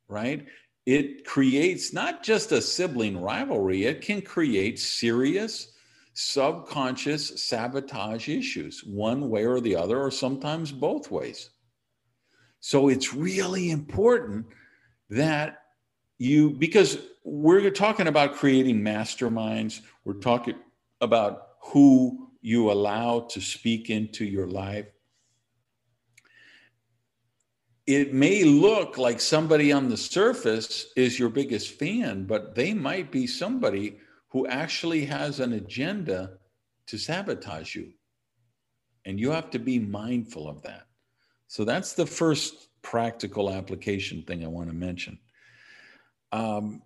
[0.09, 0.45] right?
[0.85, 5.71] It creates not just a sibling rivalry, it can create serious
[6.13, 11.51] subconscious sabotage issues, one way or the other, or sometimes both ways.
[12.59, 14.47] So it's really important
[15.09, 15.59] that
[16.17, 20.55] you, because we're talking about creating masterminds, we're talking
[21.01, 24.87] about who you allow to speak into your life.
[27.85, 33.11] It may look like somebody on the surface is your biggest fan, but they might
[33.11, 33.97] be somebody
[34.29, 36.37] who actually has an agenda
[36.87, 37.93] to sabotage you.
[39.05, 40.87] And you have to be mindful of that.
[41.47, 45.17] So that's the first practical application thing I want to mention.
[46.37, 46.83] Um,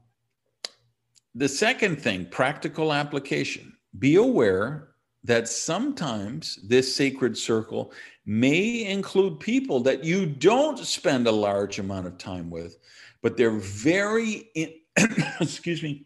[1.35, 4.91] the second thing, practical application, be aware
[5.25, 7.91] that sometimes this sacred circle
[8.25, 12.77] may include people that you don't spend a large amount of time with,
[13.21, 14.73] but they're very, in,
[15.41, 16.05] excuse me,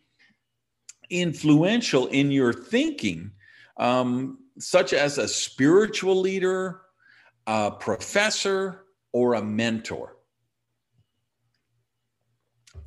[1.11, 3.31] influential in your thinking,
[3.77, 6.81] um, such as a spiritual leader,
[7.45, 10.14] a professor, or a mentor.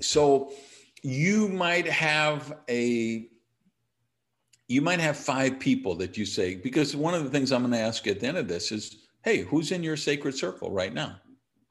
[0.01, 0.53] So
[1.03, 3.29] you might have a
[4.69, 7.73] you might have five people that you say, because one of the things I'm going
[7.73, 10.93] to ask at the end of this is, hey, who's in your sacred circle right
[10.93, 11.17] now?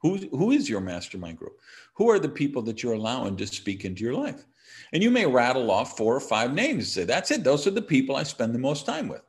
[0.00, 1.58] Who, who is your mastermind group?
[1.94, 4.44] Who are the people that you're allowing to speak into your life?
[4.92, 7.44] And you may rattle off four or five names and say, that's it.
[7.44, 9.22] Those are the people I spend the most time with,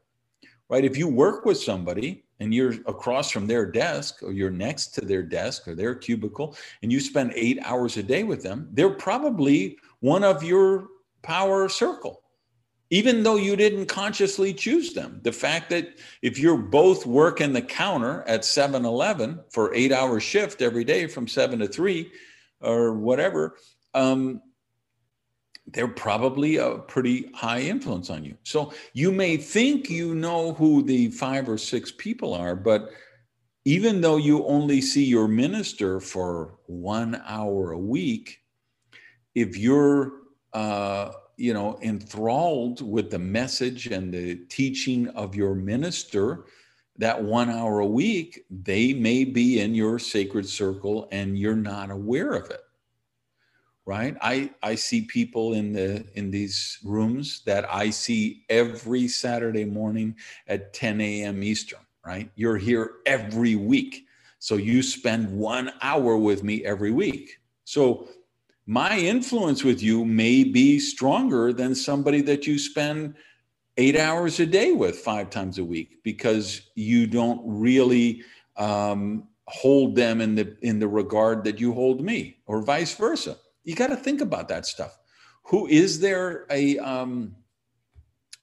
[0.68, 0.84] right?
[0.84, 5.02] If you work with somebody and you're across from their desk or you're next to
[5.02, 8.90] their desk or their cubicle and you spend eight hours a day with them, they're
[8.90, 10.88] probably one of your
[11.22, 12.24] power circle
[12.92, 15.20] even though you didn't consciously choose them.
[15.24, 20.20] The fact that if you're both working the counter at 7 Eleven for eight hour
[20.20, 22.12] shift every day from seven to three
[22.62, 23.58] or whatever,
[23.94, 24.42] um,
[25.74, 28.36] they're probably a pretty high influence on you.
[28.44, 32.90] So you may think you know who the five or six people are, but
[33.66, 38.40] even though you only see your minister for one hour a week,
[39.36, 40.14] if you're
[40.54, 46.46] uh, you know, enthralled with the message and the teaching of your minister,
[46.98, 51.92] that one hour a week, they may be in your sacred circle and you're not
[51.92, 52.60] aware of it.
[53.90, 54.16] Right?
[54.22, 60.16] I, I see people in the in these rooms that I see every Saturday morning
[60.48, 61.42] at 10 a.m.
[61.42, 62.30] Eastern, right?
[62.36, 64.06] You're here every week.
[64.38, 67.40] So you spend one hour with me every week.
[67.66, 68.10] So
[68.68, 73.16] my influence with you may be stronger than somebody that you spend
[73.78, 78.22] eight hours a day with five times a week because you don't really
[78.56, 83.36] um, hold them in the in the regard that you hold me or vice versa
[83.70, 84.98] you got to think about that stuff.
[85.44, 87.36] Who is there a um,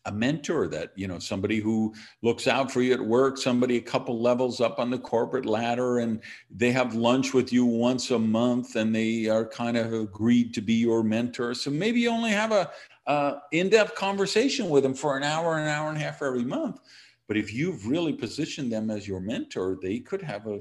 [0.04, 3.80] a mentor that you know somebody who looks out for you at work somebody a
[3.80, 8.18] couple levels up on the corporate ladder and they have lunch with you once a
[8.18, 11.54] month and they are kind of agreed to be your mentor?
[11.54, 15.88] So maybe you only have a, in-depth conversation with them for an hour an hour
[15.88, 16.78] and a half every month.
[17.26, 20.60] But if you've really positioned them as your mentor they could have a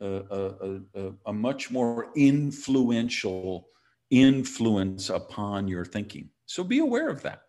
[0.00, 3.68] a, a, a, a much more influential
[4.10, 7.42] influence upon your thinking so be aware of that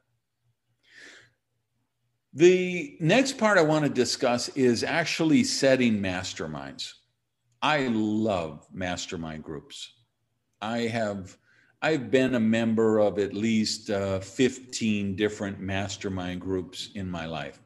[2.33, 6.93] the next part I want to discuss is actually setting masterminds.
[7.61, 9.93] I love mastermind groups.
[10.61, 11.37] I have
[11.81, 17.61] I've been a member of at least uh, 15 different mastermind groups in my life.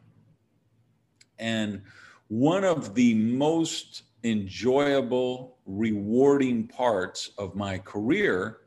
[1.40, 1.82] And
[2.28, 8.60] one of the most enjoyable, rewarding parts of my career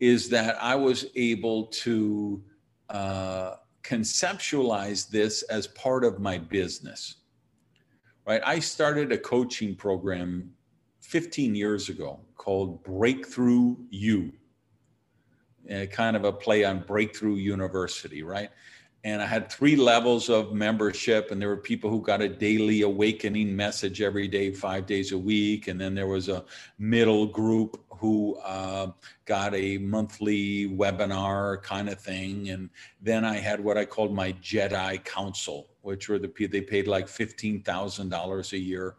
[0.00, 2.42] is that I was able to
[2.88, 7.16] uh, conceptualize this as part of my business.
[8.26, 8.42] Right?
[8.44, 10.50] I started a coaching program
[11.00, 14.32] 15 years ago called Breakthrough You.
[15.70, 18.50] Uh, kind of a play on Breakthrough University, right?
[19.04, 22.82] and I had three levels of membership, and there were people who got a daily
[22.82, 26.44] awakening message every day, five days a week, and then there was a
[26.78, 28.88] middle group who uh,
[29.26, 32.70] got a monthly webinar kind of thing, and
[33.02, 36.88] then I had what I called my Jedi Council, which were the people they paid
[36.88, 38.96] like fifteen thousand dollars a year,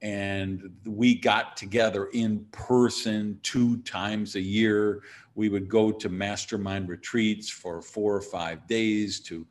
[0.00, 5.02] and we got together in person two times a year.
[5.34, 9.44] We would go to mastermind retreats for four or five days to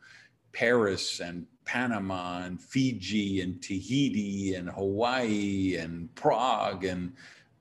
[0.54, 7.14] Paris and Panama and Fiji and Tahiti and Hawaii and Prague and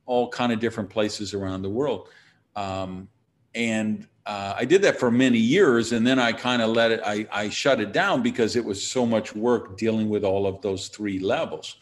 [0.06, 2.08] all kind of different places around the world.
[2.56, 3.08] Um,
[3.54, 7.00] and uh, I did that for many years, and then I kind of let it.
[7.04, 10.60] I, I shut it down because it was so much work dealing with all of
[10.62, 11.76] those three levels.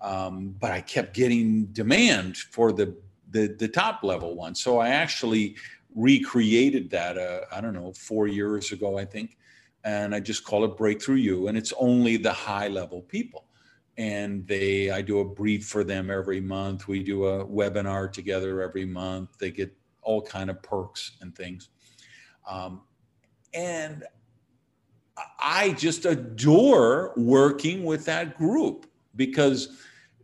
[0.00, 2.94] Um, but I kept getting demand for the
[3.30, 4.54] the, the top level one.
[4.54, 5.56] So I actually
[5.94, 9.36] recreated that, uh, I don't know, four years ago, I think.
[9.84, 11.48] And I just call it Breakthrough You.
[11.48, 13.44] And it's only the high level people.
[13.98, 16.88] And they, I do a brief for them every month.
[16.88, 19.36] We do a webinar together every month.
[19.38, 21.68] They get all kind of perks and things.
[22.48, 22.82] Um,
[23.52, 24.04] and
[25.38, 28.86] I just adore working with that group
[29.16, 29.76] because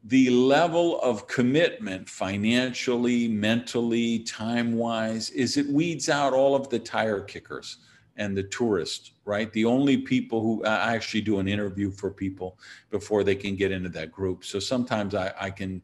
[0.04, 6.78] the level of commitment financially, mentally, time wise is it weeds out all of the
[6.78, 7.78] tire kickers
[8.16, 9.52] and the tourists, right?
[9.52, 12.58] The only people who I actually do an interview for people
[12.90, 14.44] before they can get into that group.
[14.44, 15.82] So sometimes I, I can,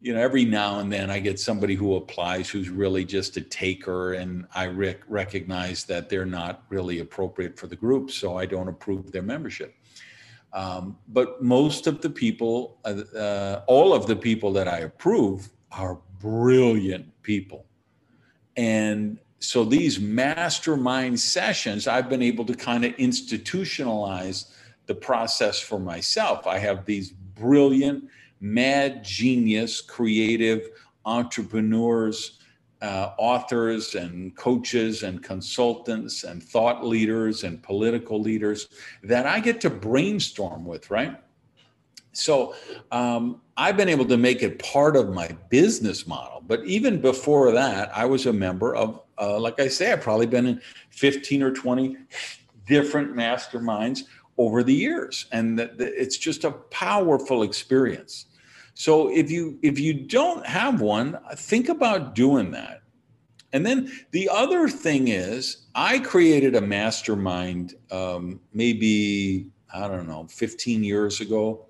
[0.00, 3.40] you know, every now and then I get somebody who applies who's really just a
[3.40, 8.46] taker, and I rec- recognize that they're not really appropriate for the group, so I
[8.46, 9.74] don't approve their membership.
[10.52, 15.50] Um, but most of the people, uh, uh, all of the people that I approve
[15.72, 17.66] are brilliant people.
[18.56, 24.52] And so these mastermind sessions, I've been able to kind of institutionalize
[24.86, 26.46] the process for myself.
[26.46, 28.08] I have these brilliant,
[28.40, 30.68] mad genius, creative
[31.04, 32.38] entrepreneurs
[32.82, 38.68] uh, authors and coaches and consultants and thought leaders and political leaders
[39.02, 41.16] that I get to brainstorm with, right?
[42.12, 42.54] So
[42.90, 46.42] um, I've been able to make it part of my business model.
[46.46, 50.26] But even before that, I was a member of, uh, like I say, I've probably
[50.26, 50.60] been in
[50.90, 51.96] 15 or 20
[52.66, 54.02] different masterminds
[54.38, 55.26] over the years.
[55.32, 58.26] And it's just a powerful experience.
[58.74, 62.82] So if you if you don't have one, think about doing that.
[63.52, 70.26] And then the other thing is, I created a mastermind um, maybe I don't know
[70.28, 71.66] 15 years ago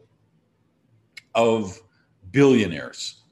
[1.35, 1.81] of
[2.33, 3.23] billionaires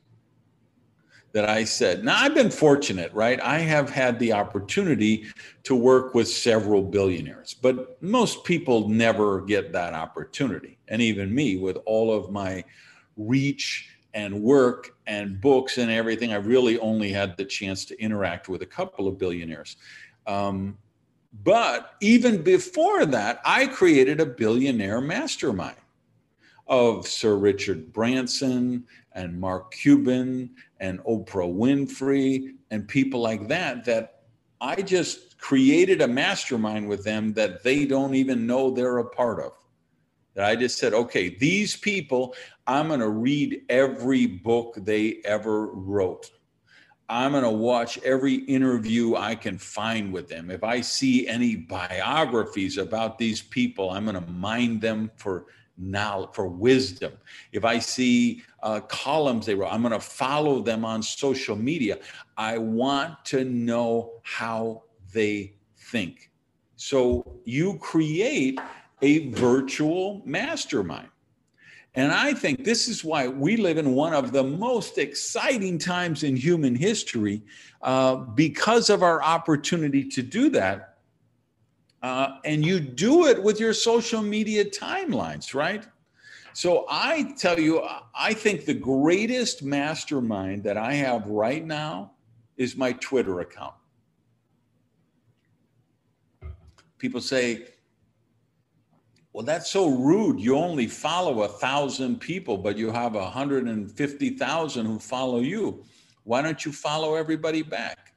[1.35, 2.05] that I said.
[2.05, 3.41] Now, I've been fortunate, right?
[3.43, 5.26] I have had the opportunity
[5.64, 10.78] to work with several billionaires, but most people never get that opportunity.
[10.87, 12.64] And even me, with all of my
[13.16, 18.49] reach and work and books and everything, I really only had the chance to interact
[18.49, 19.76] with a couple of billionaires.
[20.28, 20.78] Um,
[21.43, 25.76] but even before that, I created a billionaire mastermind
[26.68, 28.85] of Sir Richard Branson
[29.15, 30.51] and Mark Cuban
[30.81, 34.23] and Oprah Winfrey and people like that that
[34.61, 39.41] I just created a mastermind with them that they don't even know they're a part
[39.41, 39.53] of.
[40.35, 42.35] That I just said, okay, these people,
[42.67, 46.31] I'm going to read every book they ever wrote.
[47.09, 50.51] I'm going to watch every interview I can find with them.
[50.51, 55.47] If I see any biographies about these people, I'm going to mine them for
[55.77, 57.12] now for wisdom.
[57.53, 61.99] If I see uh, columns they wrote, I'm going to follow them on social media.
[62.37, 66.31] I want to know how they think.
[66.77, 68.59] So you create
[69.03, 71.09] a virtual mastermind.
[71.95, 76.25] And I think this is why we live in one of the most exciting times
[76.25, 77.43] in human history
[77.83, 80.95] uh, because of our opportunity to do that
[82.05, 85.87] uh, and you do it with your social media timelines, right?
[86.55, 87.82] So I tell you,
[88.14, 92.12] I think the greatest mastermind that I have right now
[92.57, 93.74] is my Twitter account.
[96.98, 97.66] People say,
[99.32, 100.38] well, that's so rude.
[100.38, 105.84] You only follow a thousand people, but you have 150,000 who follow you.
[106.22, 108.14] Why don't you follow everybody back?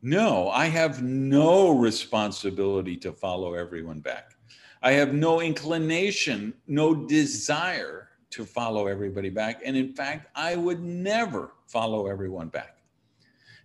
[0.00, 4.35] No, I have no responsibility to follow everyone back.
[4.82, 9.62] I have no inclination, no desire to follow everybody back.
[9.64, 12.78] And in fact, I would never follow everyone back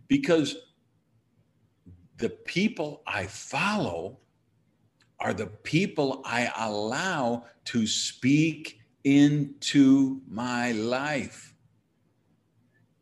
[0.07, 0.55] because
[2.17, 4.19] the people I follow
[5.19, 11.53] are the people I allow to speak into my life.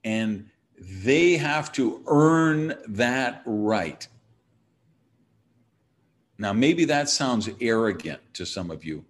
[0.03, 0.49] And
[0.79, 4.07] they have to earn that right.
[6.41, 9.03] Now, maybe that sounds arrogant to some of you.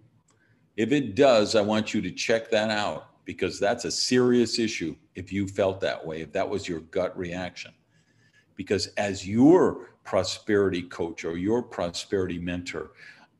[0.76, 4.96] If it does, I want you to check that out because that's a serious issue
[5.14, 7.72] if you felt that way, if that was your gut reaction.
[8.56, 12.90] Because as your prosperity coach or your prosperity mentor,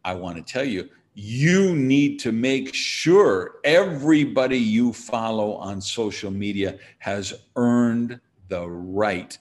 [0.04, 6.30] I want to tell you, you need to make sure everybody you follow on social
[6.30, 9.36] media has earned the right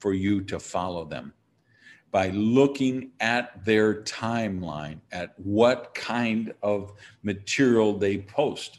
[0.00, 1.32] for you to follow them
[2.16, 8.78] by looking at their timeline, at what kind of material they post.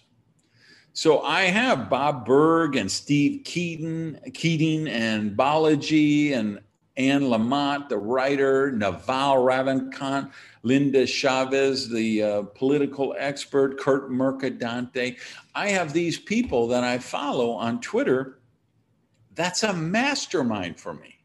[0.93, 6.59] So I have Bob Burg and Steve Keating, Keating and Balaji and
[6.95, 10.31] Anne Lamott, the writer, Naval Ravikant,
[10.63, 15.15] Linda Chavez, the uh, political expert, Kurt Mercadante.
[15.53, 18.39] I have these people that I follow on Twitter.
[19.35, 21.16] That's a mastermind for me.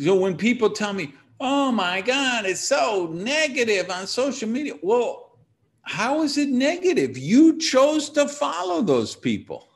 [0.00, 5.38] So when people tell me, oh my God, it's so negative on social media, well,
[5.82, 7.16] how is it negative?
[7.16, 9.68] You chose to follow those people.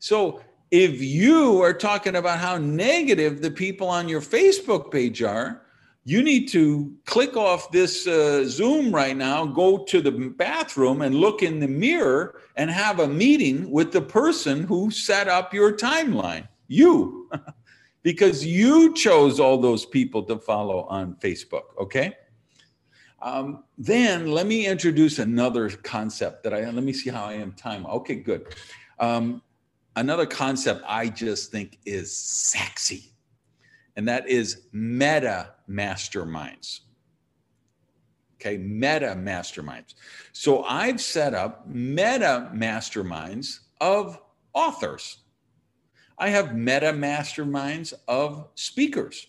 [0.00, 0.40] So
[0.70, 5.62] if you are talking about how negative the people on your Facebook page are,
[6.04, 11.14] you need to click off this uh, Zoom right now, go to the bathroom and
[11.14, 15.72] look in the mirror and have a meeting with the person who set up your
[15.72, 17.30] timeline, you,
[18.02, 22.14] because you chose all those people to follow on Facebook, okay?
[23.22, 27.52] Um, then let me introduce another concept that I let me see how I am
[27.52, 27.84] time.
[27.86, 28.54] Okay, good.
[28.98, 29.42] Um,
[29.96, 33.12] another concept I just think is sexy,
[33.96, 36.80] and that is meta masterminds.
[38.36, 39.94] Okay, meta masterminds.
[40.32, 44.18] So I've set up meta masterminds of
[44.54, 45.18] authors.
[46.20, 49.26] I have meta masterminds of speakers.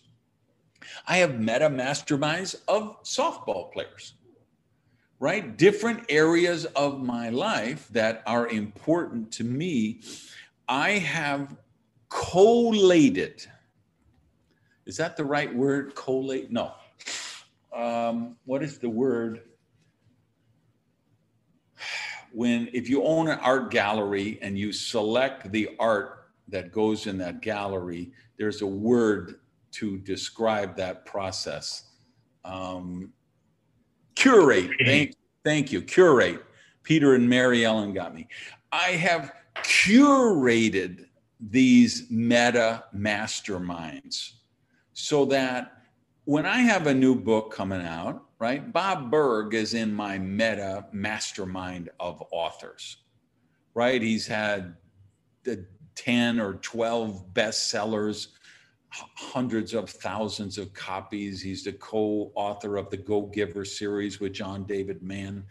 [1.08, 4.16] I have meta masterminds of softball players,
[5.18, 5.56] right?
[5.58, 10.02] Different areas of my life that are important to me
[10.68, 11.56] I have
[12.10, 13.46] collated.
[14.86, 15.96] Is that the right word?
[15.96, 16.52] Collate?
[16.52, 16.74] No.
[17.74, 19.44] Um, what is the word?
[22.34, 26.21] When, if you own an art gallery and you select the art
[26.52, 29.40] that goes in that gallery, there's a word
[29.72, 31.92] to describe that process.
[32.44, 33.14] Um,
[34.16, 34.72] curate.
[34.86, 35.82] Thank, thank you.
[35.82, 36.44] Curate.
[36.84, 38.28] Peter and Mary Ellen got me.
[38.72, 41.06] I have curated
[41.40, 44.34] these meta masterminds
[44.94, 45.82] so that
[46.26, 50.86] when I have a new book coming out, right, Bob Burg is in my meta
[50.92, 52.98] mastermind of authors,
[53.74, 54.02] right?
[54.02, 54.76] He's had
[55.44, 55.66] the
[55.96, 58.28] 10 or 12 bestsellers,
[58.90, 61.42] hundreds of thousands of copies.
[61.42, 65.46] He's the co author of the Go Giver series with John David Mann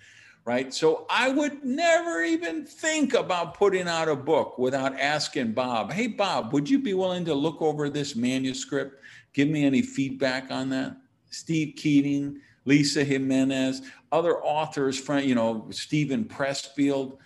[0.44, 0.72] right?
[0.72, 6.06] So I would never even think about putting out a book without asking Bob, hey,
[6.06, 9.02] Bob, would you be willing to look over this manuscript?
[9.32, 10.96] Give me any feedback on that?
[11.30, 17.18] Steve Keating, Lisa Jimenez, other authors, you know, Steven Pressfield,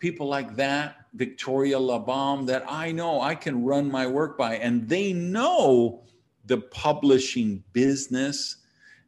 [0.00, 4.56] people like that, Victoria Labalme, that I know I can run my work by.
[4.56, 6.04] And they know
[6.44, 8.58] the publishing business,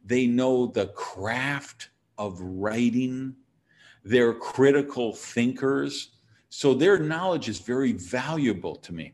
[0.05, 3.35] they know the craft of writing,
[4.03, 6.11] they're critical thinkers.
[6.49, 9.13] So their knowledge is very valuable to me.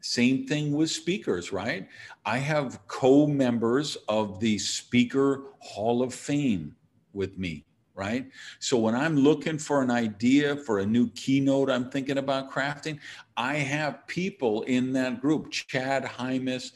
[0.00, 1.88] Same thing with speakers, right?
[2.24, 6.74] I have co members of the Speaker Hall of Fame
[7.12, 7.64] with me,
[7.94, 8.26] right?
[8.58, 12.98] So when I'm looking for an idea for a new keynote I'm thinking about crafting,
[13.36, 16.72] I have people in that group Chad Hymas,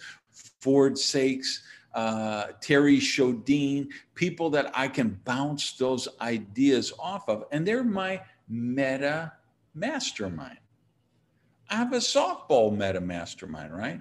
[0.60, 1.60] Ford Saeks,
[1.94, 7.44] uh, Terri Sjodin, people that I can bounce those ideas off of.
[7.50, 9.32] And they're my meta
[9.74, 10.58] mastermind.
[11.70, 14.00] I have a softball meta mastermind, right?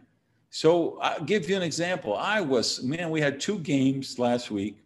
[0.50, 2.16] So I'll give you an example.
[2.16, 4.78] I was, man, we had two games last week,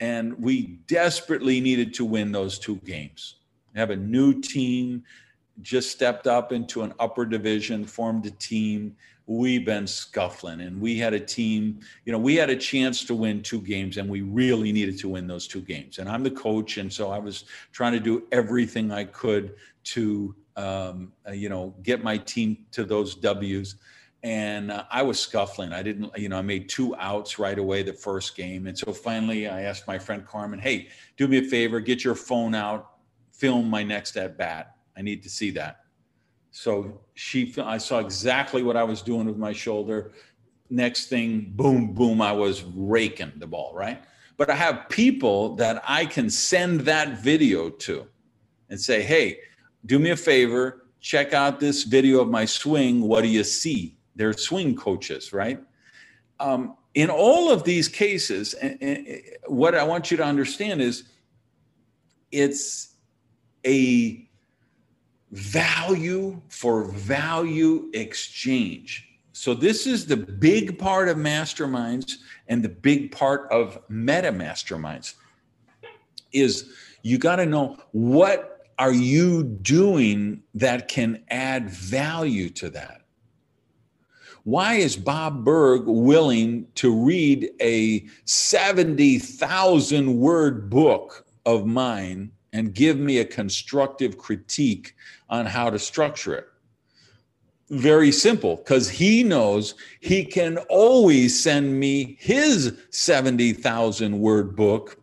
[0.00, 3.36] and we desperately needed to win those two games.
[3.74, 5.04] Have a new team,
[5.62, 8.96] just stepped up into an upper division, formed a team.
[9.26, 13.14] We've been scuffling, and we had a team, you know, we had a chance to
[13.14, 15.98] win two games, and we really needed to win those two games.
[15.98, 20.34] And I'm the coach, and so I was trying to do everything I could to
[20.56, 23.76] um, uh, you know, get my team to those W's.
[24.24, 25.74] And uh, I was scuffling.
[25.74, 28.66] I didn't, you know, I made two outs right away the first game.
[28.66, 32.14] And so finally I asked my friend Carmen, hey, do me a favor, get your
[32.14, 32.92] phone out,
[33.32, 34.76] film my next at bat.
[34.96, 35.82] I need to see that.
[36.52, 40.12] So she, I saw exactly what I was doing with my shoulder.
[40.70, 44.02] Next thing, boom, boom, I was raking the ball, right?
[44.38, 48.06] But I have people that I can send that video to
[48.70, 49.40] and say, hey,
[49.84, 53.02] do me a favor, check out this video of my swing.
[53.02, 53.93] What do you see?
[54.16, 55.60] They're swing coaches, right?
[56.40, 58.54] Um, in all of these cases,
[59.46, 61.04] what I want you to understand is
[62.30, 62.94] it's
[63.66, 64.28] a
[65.32, 69.08] value for value exchange.
[69.32, 75.14] So, this is the big part of masterminds and the big part of meta masterminds
[76.32, 76.70] is
[77.02, 83.03] you got to know what are you doing that can add value to that?
[84.44, 92.98] Why is Bob Burg willing to read a 70,000 word book of mine and give
[92.98, 94.94] me a constructive critique
[95.30, 96.46] on how to structure it?
[97.70, 105.00] Very simple, because he knows he can always send me his 70,000 word book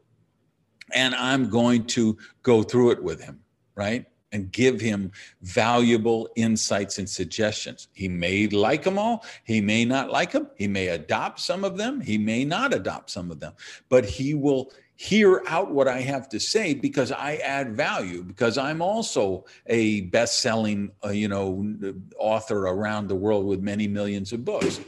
[0.93, 3.41] and I'm going to go through it with him
[3.75, 4.05] right?
[4.33, 5.11] And give him
[5.41, 7.89] valuable insights and suggestions.
[7.91, 9.25] He may like them all.
[9.43, 10.47] He may not like them.
[10.55, 11.99] He may adopt some of them.
[11.99, 13.53] He may not adopt some of them,
[13.89, 14.71] but he will
[15.01, 20.01] hear out what I have to say because I add value because I'm also a
[20.01, 24.79] best-selling, uh, you know, author around the world with many millions of books.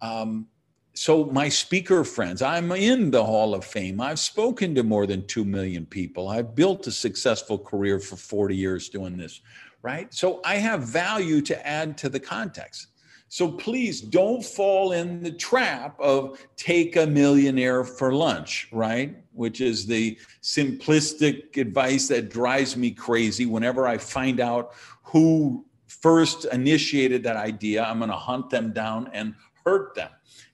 [0.00, 0.48] Um,
[0.94, 4.00] so my speaker friends i'm in the hall of fame.
[4.00, 6.28] I've spoken to more than 2 million people.
[6.28, 9.40] I've built a successful career for 40 years doing this
[9.82, 10.12] right?
[10.14, 12.88] So i have value to add to the context.
[13.28, 19.16] So please don't fall in the trap of take a millionaire for lunch right?
[19.32, 26.46] Which is the simplistic advice that drives me crazy whenever i find out who first
[26.46, 27.84] initiated that idea.
[27.84, 29.34] I'm going to hunt them down and
[29.64, 30.10] hurt them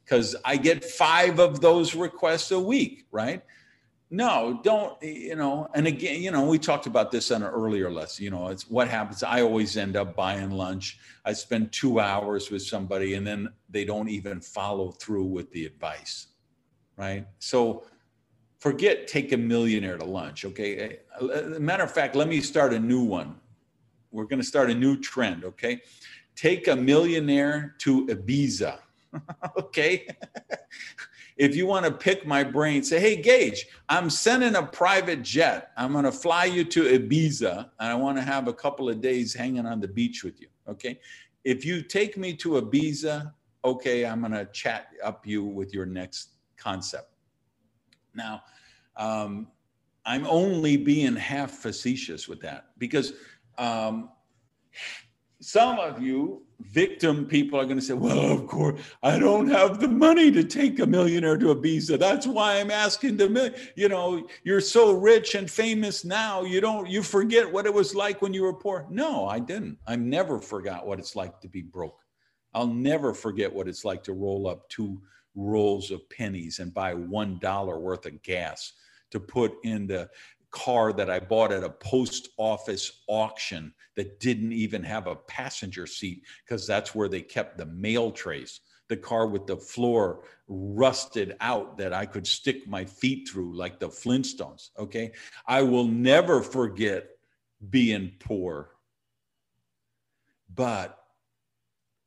[0.08, 3.42] because I get five of those requests a week, right?
[4.10, 7.90] No, don't, you know, and again, you know, we talked about this on an earlier
[7.90, 8.24] lesson.
[8.24, 9.22] You know, it's what happens.
[9.22, 10.98] I always end up buying lunch.
[11.26, 15.66] I spend two hours with somebody and then they don't even follow through with the
[15.66, 16.28] advice,
[16.96, 17.26] right?
[17.38, 17.84] So
[18.60, 20.78] forget take a millionaire to lunch, okay?
[20.78, 23.36] Eh, eh, matter of fact, let me start a new one.
[24.10, 25.82] We're going to start a new trend, okay?
[26.34, 28.78] Take a millionaire to Ibiza
[29.58, 30.06] okay.
[31.36, 35.70] if you want to pick my brain, say, hey, Gage, I'm sending a private jet.
[35.76, 39.00] I'm going to fly you to Ibiza and I want to have a couple of
[39.00, 40.48] days hanging on the beach with you.
[40.68, 41.00] Okay.
[41.44, 43.32] If you take me to Ibiza,
[43.64, 47.12] okay, I'm going to chat up you with your next concept.
[48.14, 48.42] Now,
[48.96, 49.48] um,
[50.04, 53.12] I'm only being half facetious with that because
[53.58, 54.10] um,
[55.40, 59.78] some of you victim people are going to say, well, of course, I don't have
[59.78, 61.98] the money to take a millionaire to Ibiza.
[61.98, 66.88] That's why I'm asking the, you know, you're so rich and famous now, you don't,
[66.88, 68.86] you forget what it was like when you were poor.
[68.90, 69.78] No, I didn't.
[69.86, 72.00] I never forgot what it's like to be broke.
[72.54, 75.00] I'll never forget what it's like to roll up two
[75.36, 78.72] rolls of pennies and buy $1 worth of gas
[79.10, 80.08] to put in the
[80.50, 85.86] car that I bought at a post office auction that didn't even have a passenger
[85.86, 88.60] seat because that's where they kept the mail trays.
[88.88, 93.78] The car with the floor rusted out that I could stick my feet through like
[93.78, 94.70] the Flintstones.
[94.78, 95.12] Okay.
[95.46, 97.10] I will never forget
[97.70, 98.70] being poor.
[100.54, 100.98] But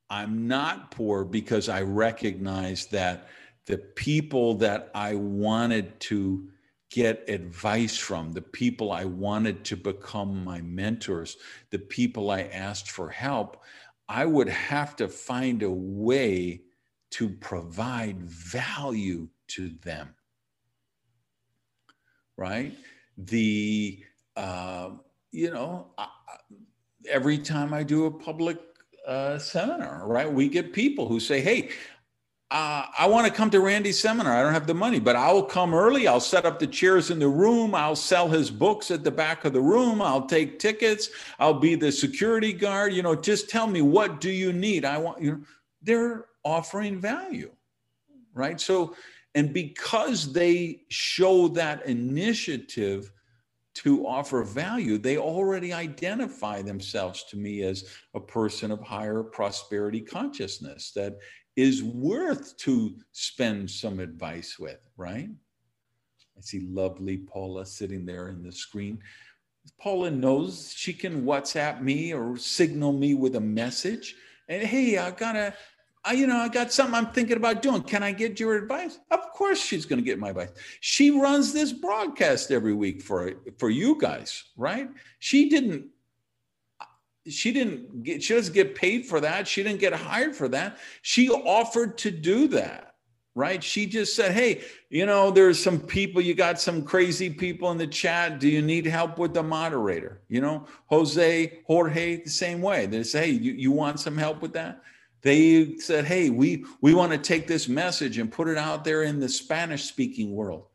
[0.10, 3.28] I'm not poor because I recognize that
[3.66, 6.50] the people that I wanted to
[6.92, 11.38] get advice from, the people I wanted to become my mentors,
[11.70, 13.64] the people I asked for help,
[14.10, 16.62] I would have to find a way
[17.12, 20.14] to provide value to them.
[22.38, 22.74] Right?
[23.18, 24.04] The,
[24.36, 24.89] uh,
[25.32, 26.08] you know, I,
[27.10, 28.58] every time I do a public
[29.08, 31.70] uh, seminar, right, we get people who say, hey,
[32.52, 34.34] uh, I want to come to Randy's seminar.
[34.34, 36.06] I don't have the money, but I'll come early.
[36.06, 37.74] I'll set up the chairs in the room.
[37.74, 40.02] I'll sell his books at the back of the room.
[40.02, 41.10] I'll take tickets.
[41.39, 42.91] I'll be the security guard.
[42.91, 44.84] You know, just tell me what do you need?
[44.84, 45.32] I want you.
[45.32, 45.41] Know,
[45.82, 47.52] they're offering value,
[48.34, 48.60] right?
[48.60, 48.95] So,
[49.34, 53.14] and because they show that initiative
[53.74, 60.02] to offer value, they already identify themselves to me as a person of higher prosperity
[60.02, 61.18] consciousness that
[61.56, 65.30] is worth to spend some advice with, right?
[66.38, 68.99] I see lovely Paula sitting there in the screen.
[69.80, 74.16] Paula knows she can WhatsApp me or signal me with a message.
[74.49, 75.54] And hey, I got a,
[76.04, 77.84] I, you know, I got something I'm thinking about doing.
[77.84, 78.97] Can I get your advice?
[79.12, 80.49] Of course, she's going to get my advice.
[80.80, 84.89] She runs this broadcast every week for for you guys, right?
[85.20, 85.91] She didn't
[87.28, 89.47] she didn't get she doesn't get paid for that.
[89.47, 90.78] She didn't get hired for that.
[91.01, 92.91] She offered to do that
[93.36, 93.63] right?
[93.63, 97.78] She just said hey you know there's some people you got some crazy people in
[97.78, 98.39] the chat.
[98.39, 100.22] Do you need help with the moderator?
[100.28, 102.86] You know jose jorge the same way.
[102.86, 104.84] They say hey you, you want some help with that?
[105.22, 109.03] They said hey we we want to take this message and put it out there
[109.03, 110.65] in the spanish speaking world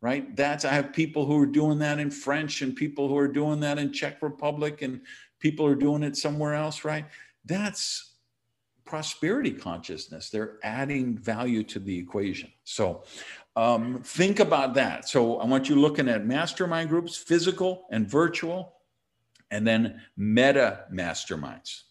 [0.00, 0.34] right?
[0.34, 3.60] That's i have people who are doing that in french and people who are doing
[3.60, 5.02] that in czech republic and
[5.42, 7.04] people are doing it somewhere else, right?
[7.44, 8.14] That's
[8.84, 10.30] prosperity consciousness.
[10.30, 12.52] They're adding value to the equation.
[12.62, 13.02] So
[13.56, 15.08] um, think about that.
[15.08, 18.74] So I want you looking at mastermind groups, physical and virtual,
[19.50, 21.82] and then meta masterminds.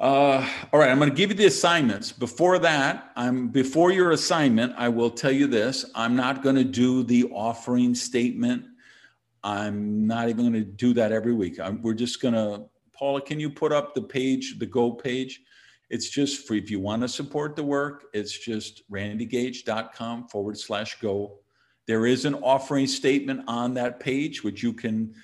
[0.00, 2.12] Uh, all right, I'm going to give you the assignments.
[2.12, 6.64] Before that, I'm before your assignment, I will tell you this: I'm not going to
[6.64, 8.64] do the offering statement
[9.48, 11.58] I'm not even going to do that every week.
[11.58, 15.40] I'm, we're just going to, Paula, can you put up the page, the Go page?
[15.88, 16.58] It's just free.
[16.58, 21.38] If you want to support the work, it's just randygage.com forward slash go.
[21.86, 25.14] There is an offering statement on that page, which you can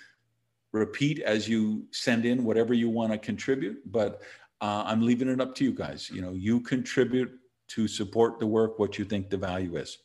[0.73, 3.93] repeat as you send in whatever you want to contribute.
[3.93, 4.23] But
[4.63, 6.11] uh, I'm leaving it up to you guys.
[6.11, 7.31] You know, you contribute
[7.69, 9.99] to support the work, what you think the value is.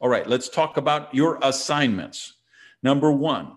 [0.00, 2.38] All right, let's talk about your assignments.
[2.82, 3.52] Number one,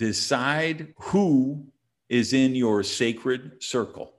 [0.00, 1.66] decide who
[2.08, 4.14] is in your sacred circle.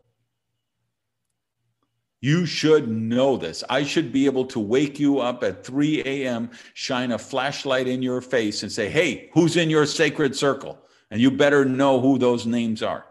[2.21, 3.63] You should know this.
[3.67, 8.03] I should be able to wake you up at 3 a.m., shine a flashlight in
[8.03, 10.77] your face, and say, Hey, who's in your sacred circle?
[11.09, 13.03] And you better know who those names are.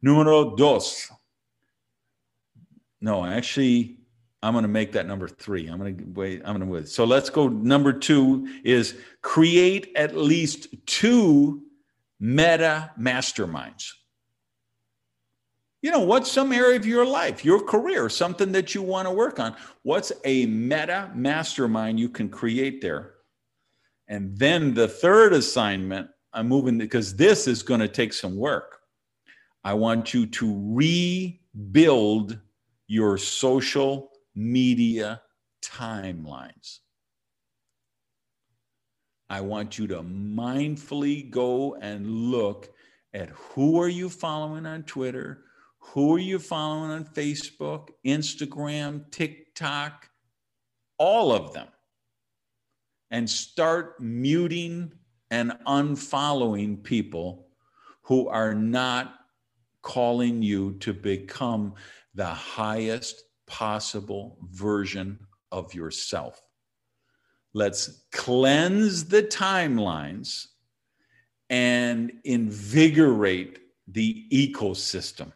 [0.00, 1.12] Numero dos.
[3.02, 3.97] No, actually,
[4.42, 5.66] I'm going to make that number three.
[5.66, 6.42] I'm going to wait.
[6.44, 6.88] I'm going to wait.
[6.88, 7.48] So let's go.
[7.48, 11.62] Number two is create at least two
[12.20, 13.92] meta masterminds.
[15.82, 19.12] You know, what's some area of your life, your career, something that you want to
[19.12, 19.56] work on?
[19.82, 23.14] What's a meta mastermind you can create there?
[24.08, 28.80] And then the third assignment, I'm moving because this is going to take some work.
[29.62, 32.38] I want you to rebuild
[32.86, 34.07] your social
[34.38, 35.20] media
[35.60, 36.78] timelines.
[39.28, 42.72] I want you to mindfully go and look
[43.12, 45.42] at who are you following on Twitter,
[45.80, 50.08] who are you following on Facebook, Instagram, TikTok,
[50.98, 51.66] all of them.
[53.10, 54.92] And start muting
[55.30, 57.48] and unfollowing people
[58.02, 59.14] who are not
[59.82, 61.74] calling you to become
[62.14, 65.18] the highest possible version
[65.50, 66.40] of yourself.
[67.54, 70.46] Let's cleanse the timelines
[71.50, 75.32] and invigorate the ecosystem.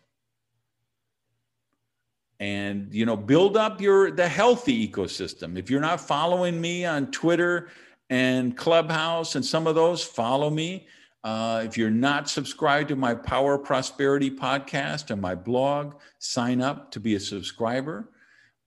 [2.39, 5.57] And you know build up your the healthy ecosystem.
[5.57, 7.69] If you're not following me on twitter
[8.11, 10.87] and clubhouse and some of those follow me
[11.25, 16.91] uh, if you're not subscribed to my power prosperity podcast and my blog sign up
[16.91, 18.11] to be a subscriber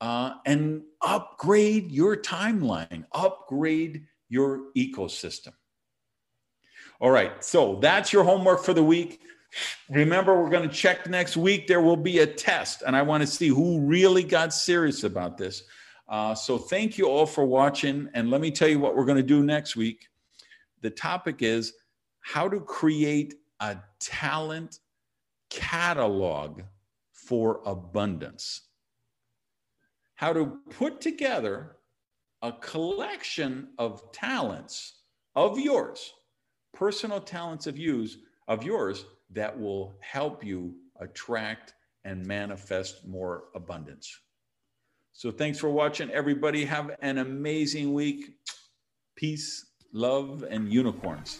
[0.01, 5.53] uh, and upgrade your timeline upgrade your ecosystem
[6.99, 9.21] all right so that's your homework for the week
[9.89, 11.67] Remember, we're going to check next week.
[11.67, 15.37] There will be a test, and I want to see who really got serious about
[15.37, 15.63] this.
[16.07, 18.09] Uh, so, thank you all for watching.
[18.13, 20.07] And let me tell you what we're going to do next week.
[20.81, 21.73] The topic is
[22.26, 24.80] how to create a talent
[25.51, 26.63] catalog
[27.11, 28.61] for abundance.
[30.15, 31.76] How to put together
[32.41, 35.03] a collection of talents
[35.36, 36.13] of yours,
[36.73, 38.17] personal talents of yours,
[38.47, 44.19] of yours that will help you attract and manifest more abundance.
[45.13, 46.65] So thanks for watching, everybody.
[46.65, 48.32] Have an amazing week.
[49.15, 51.39] Peace, love, and unicorns.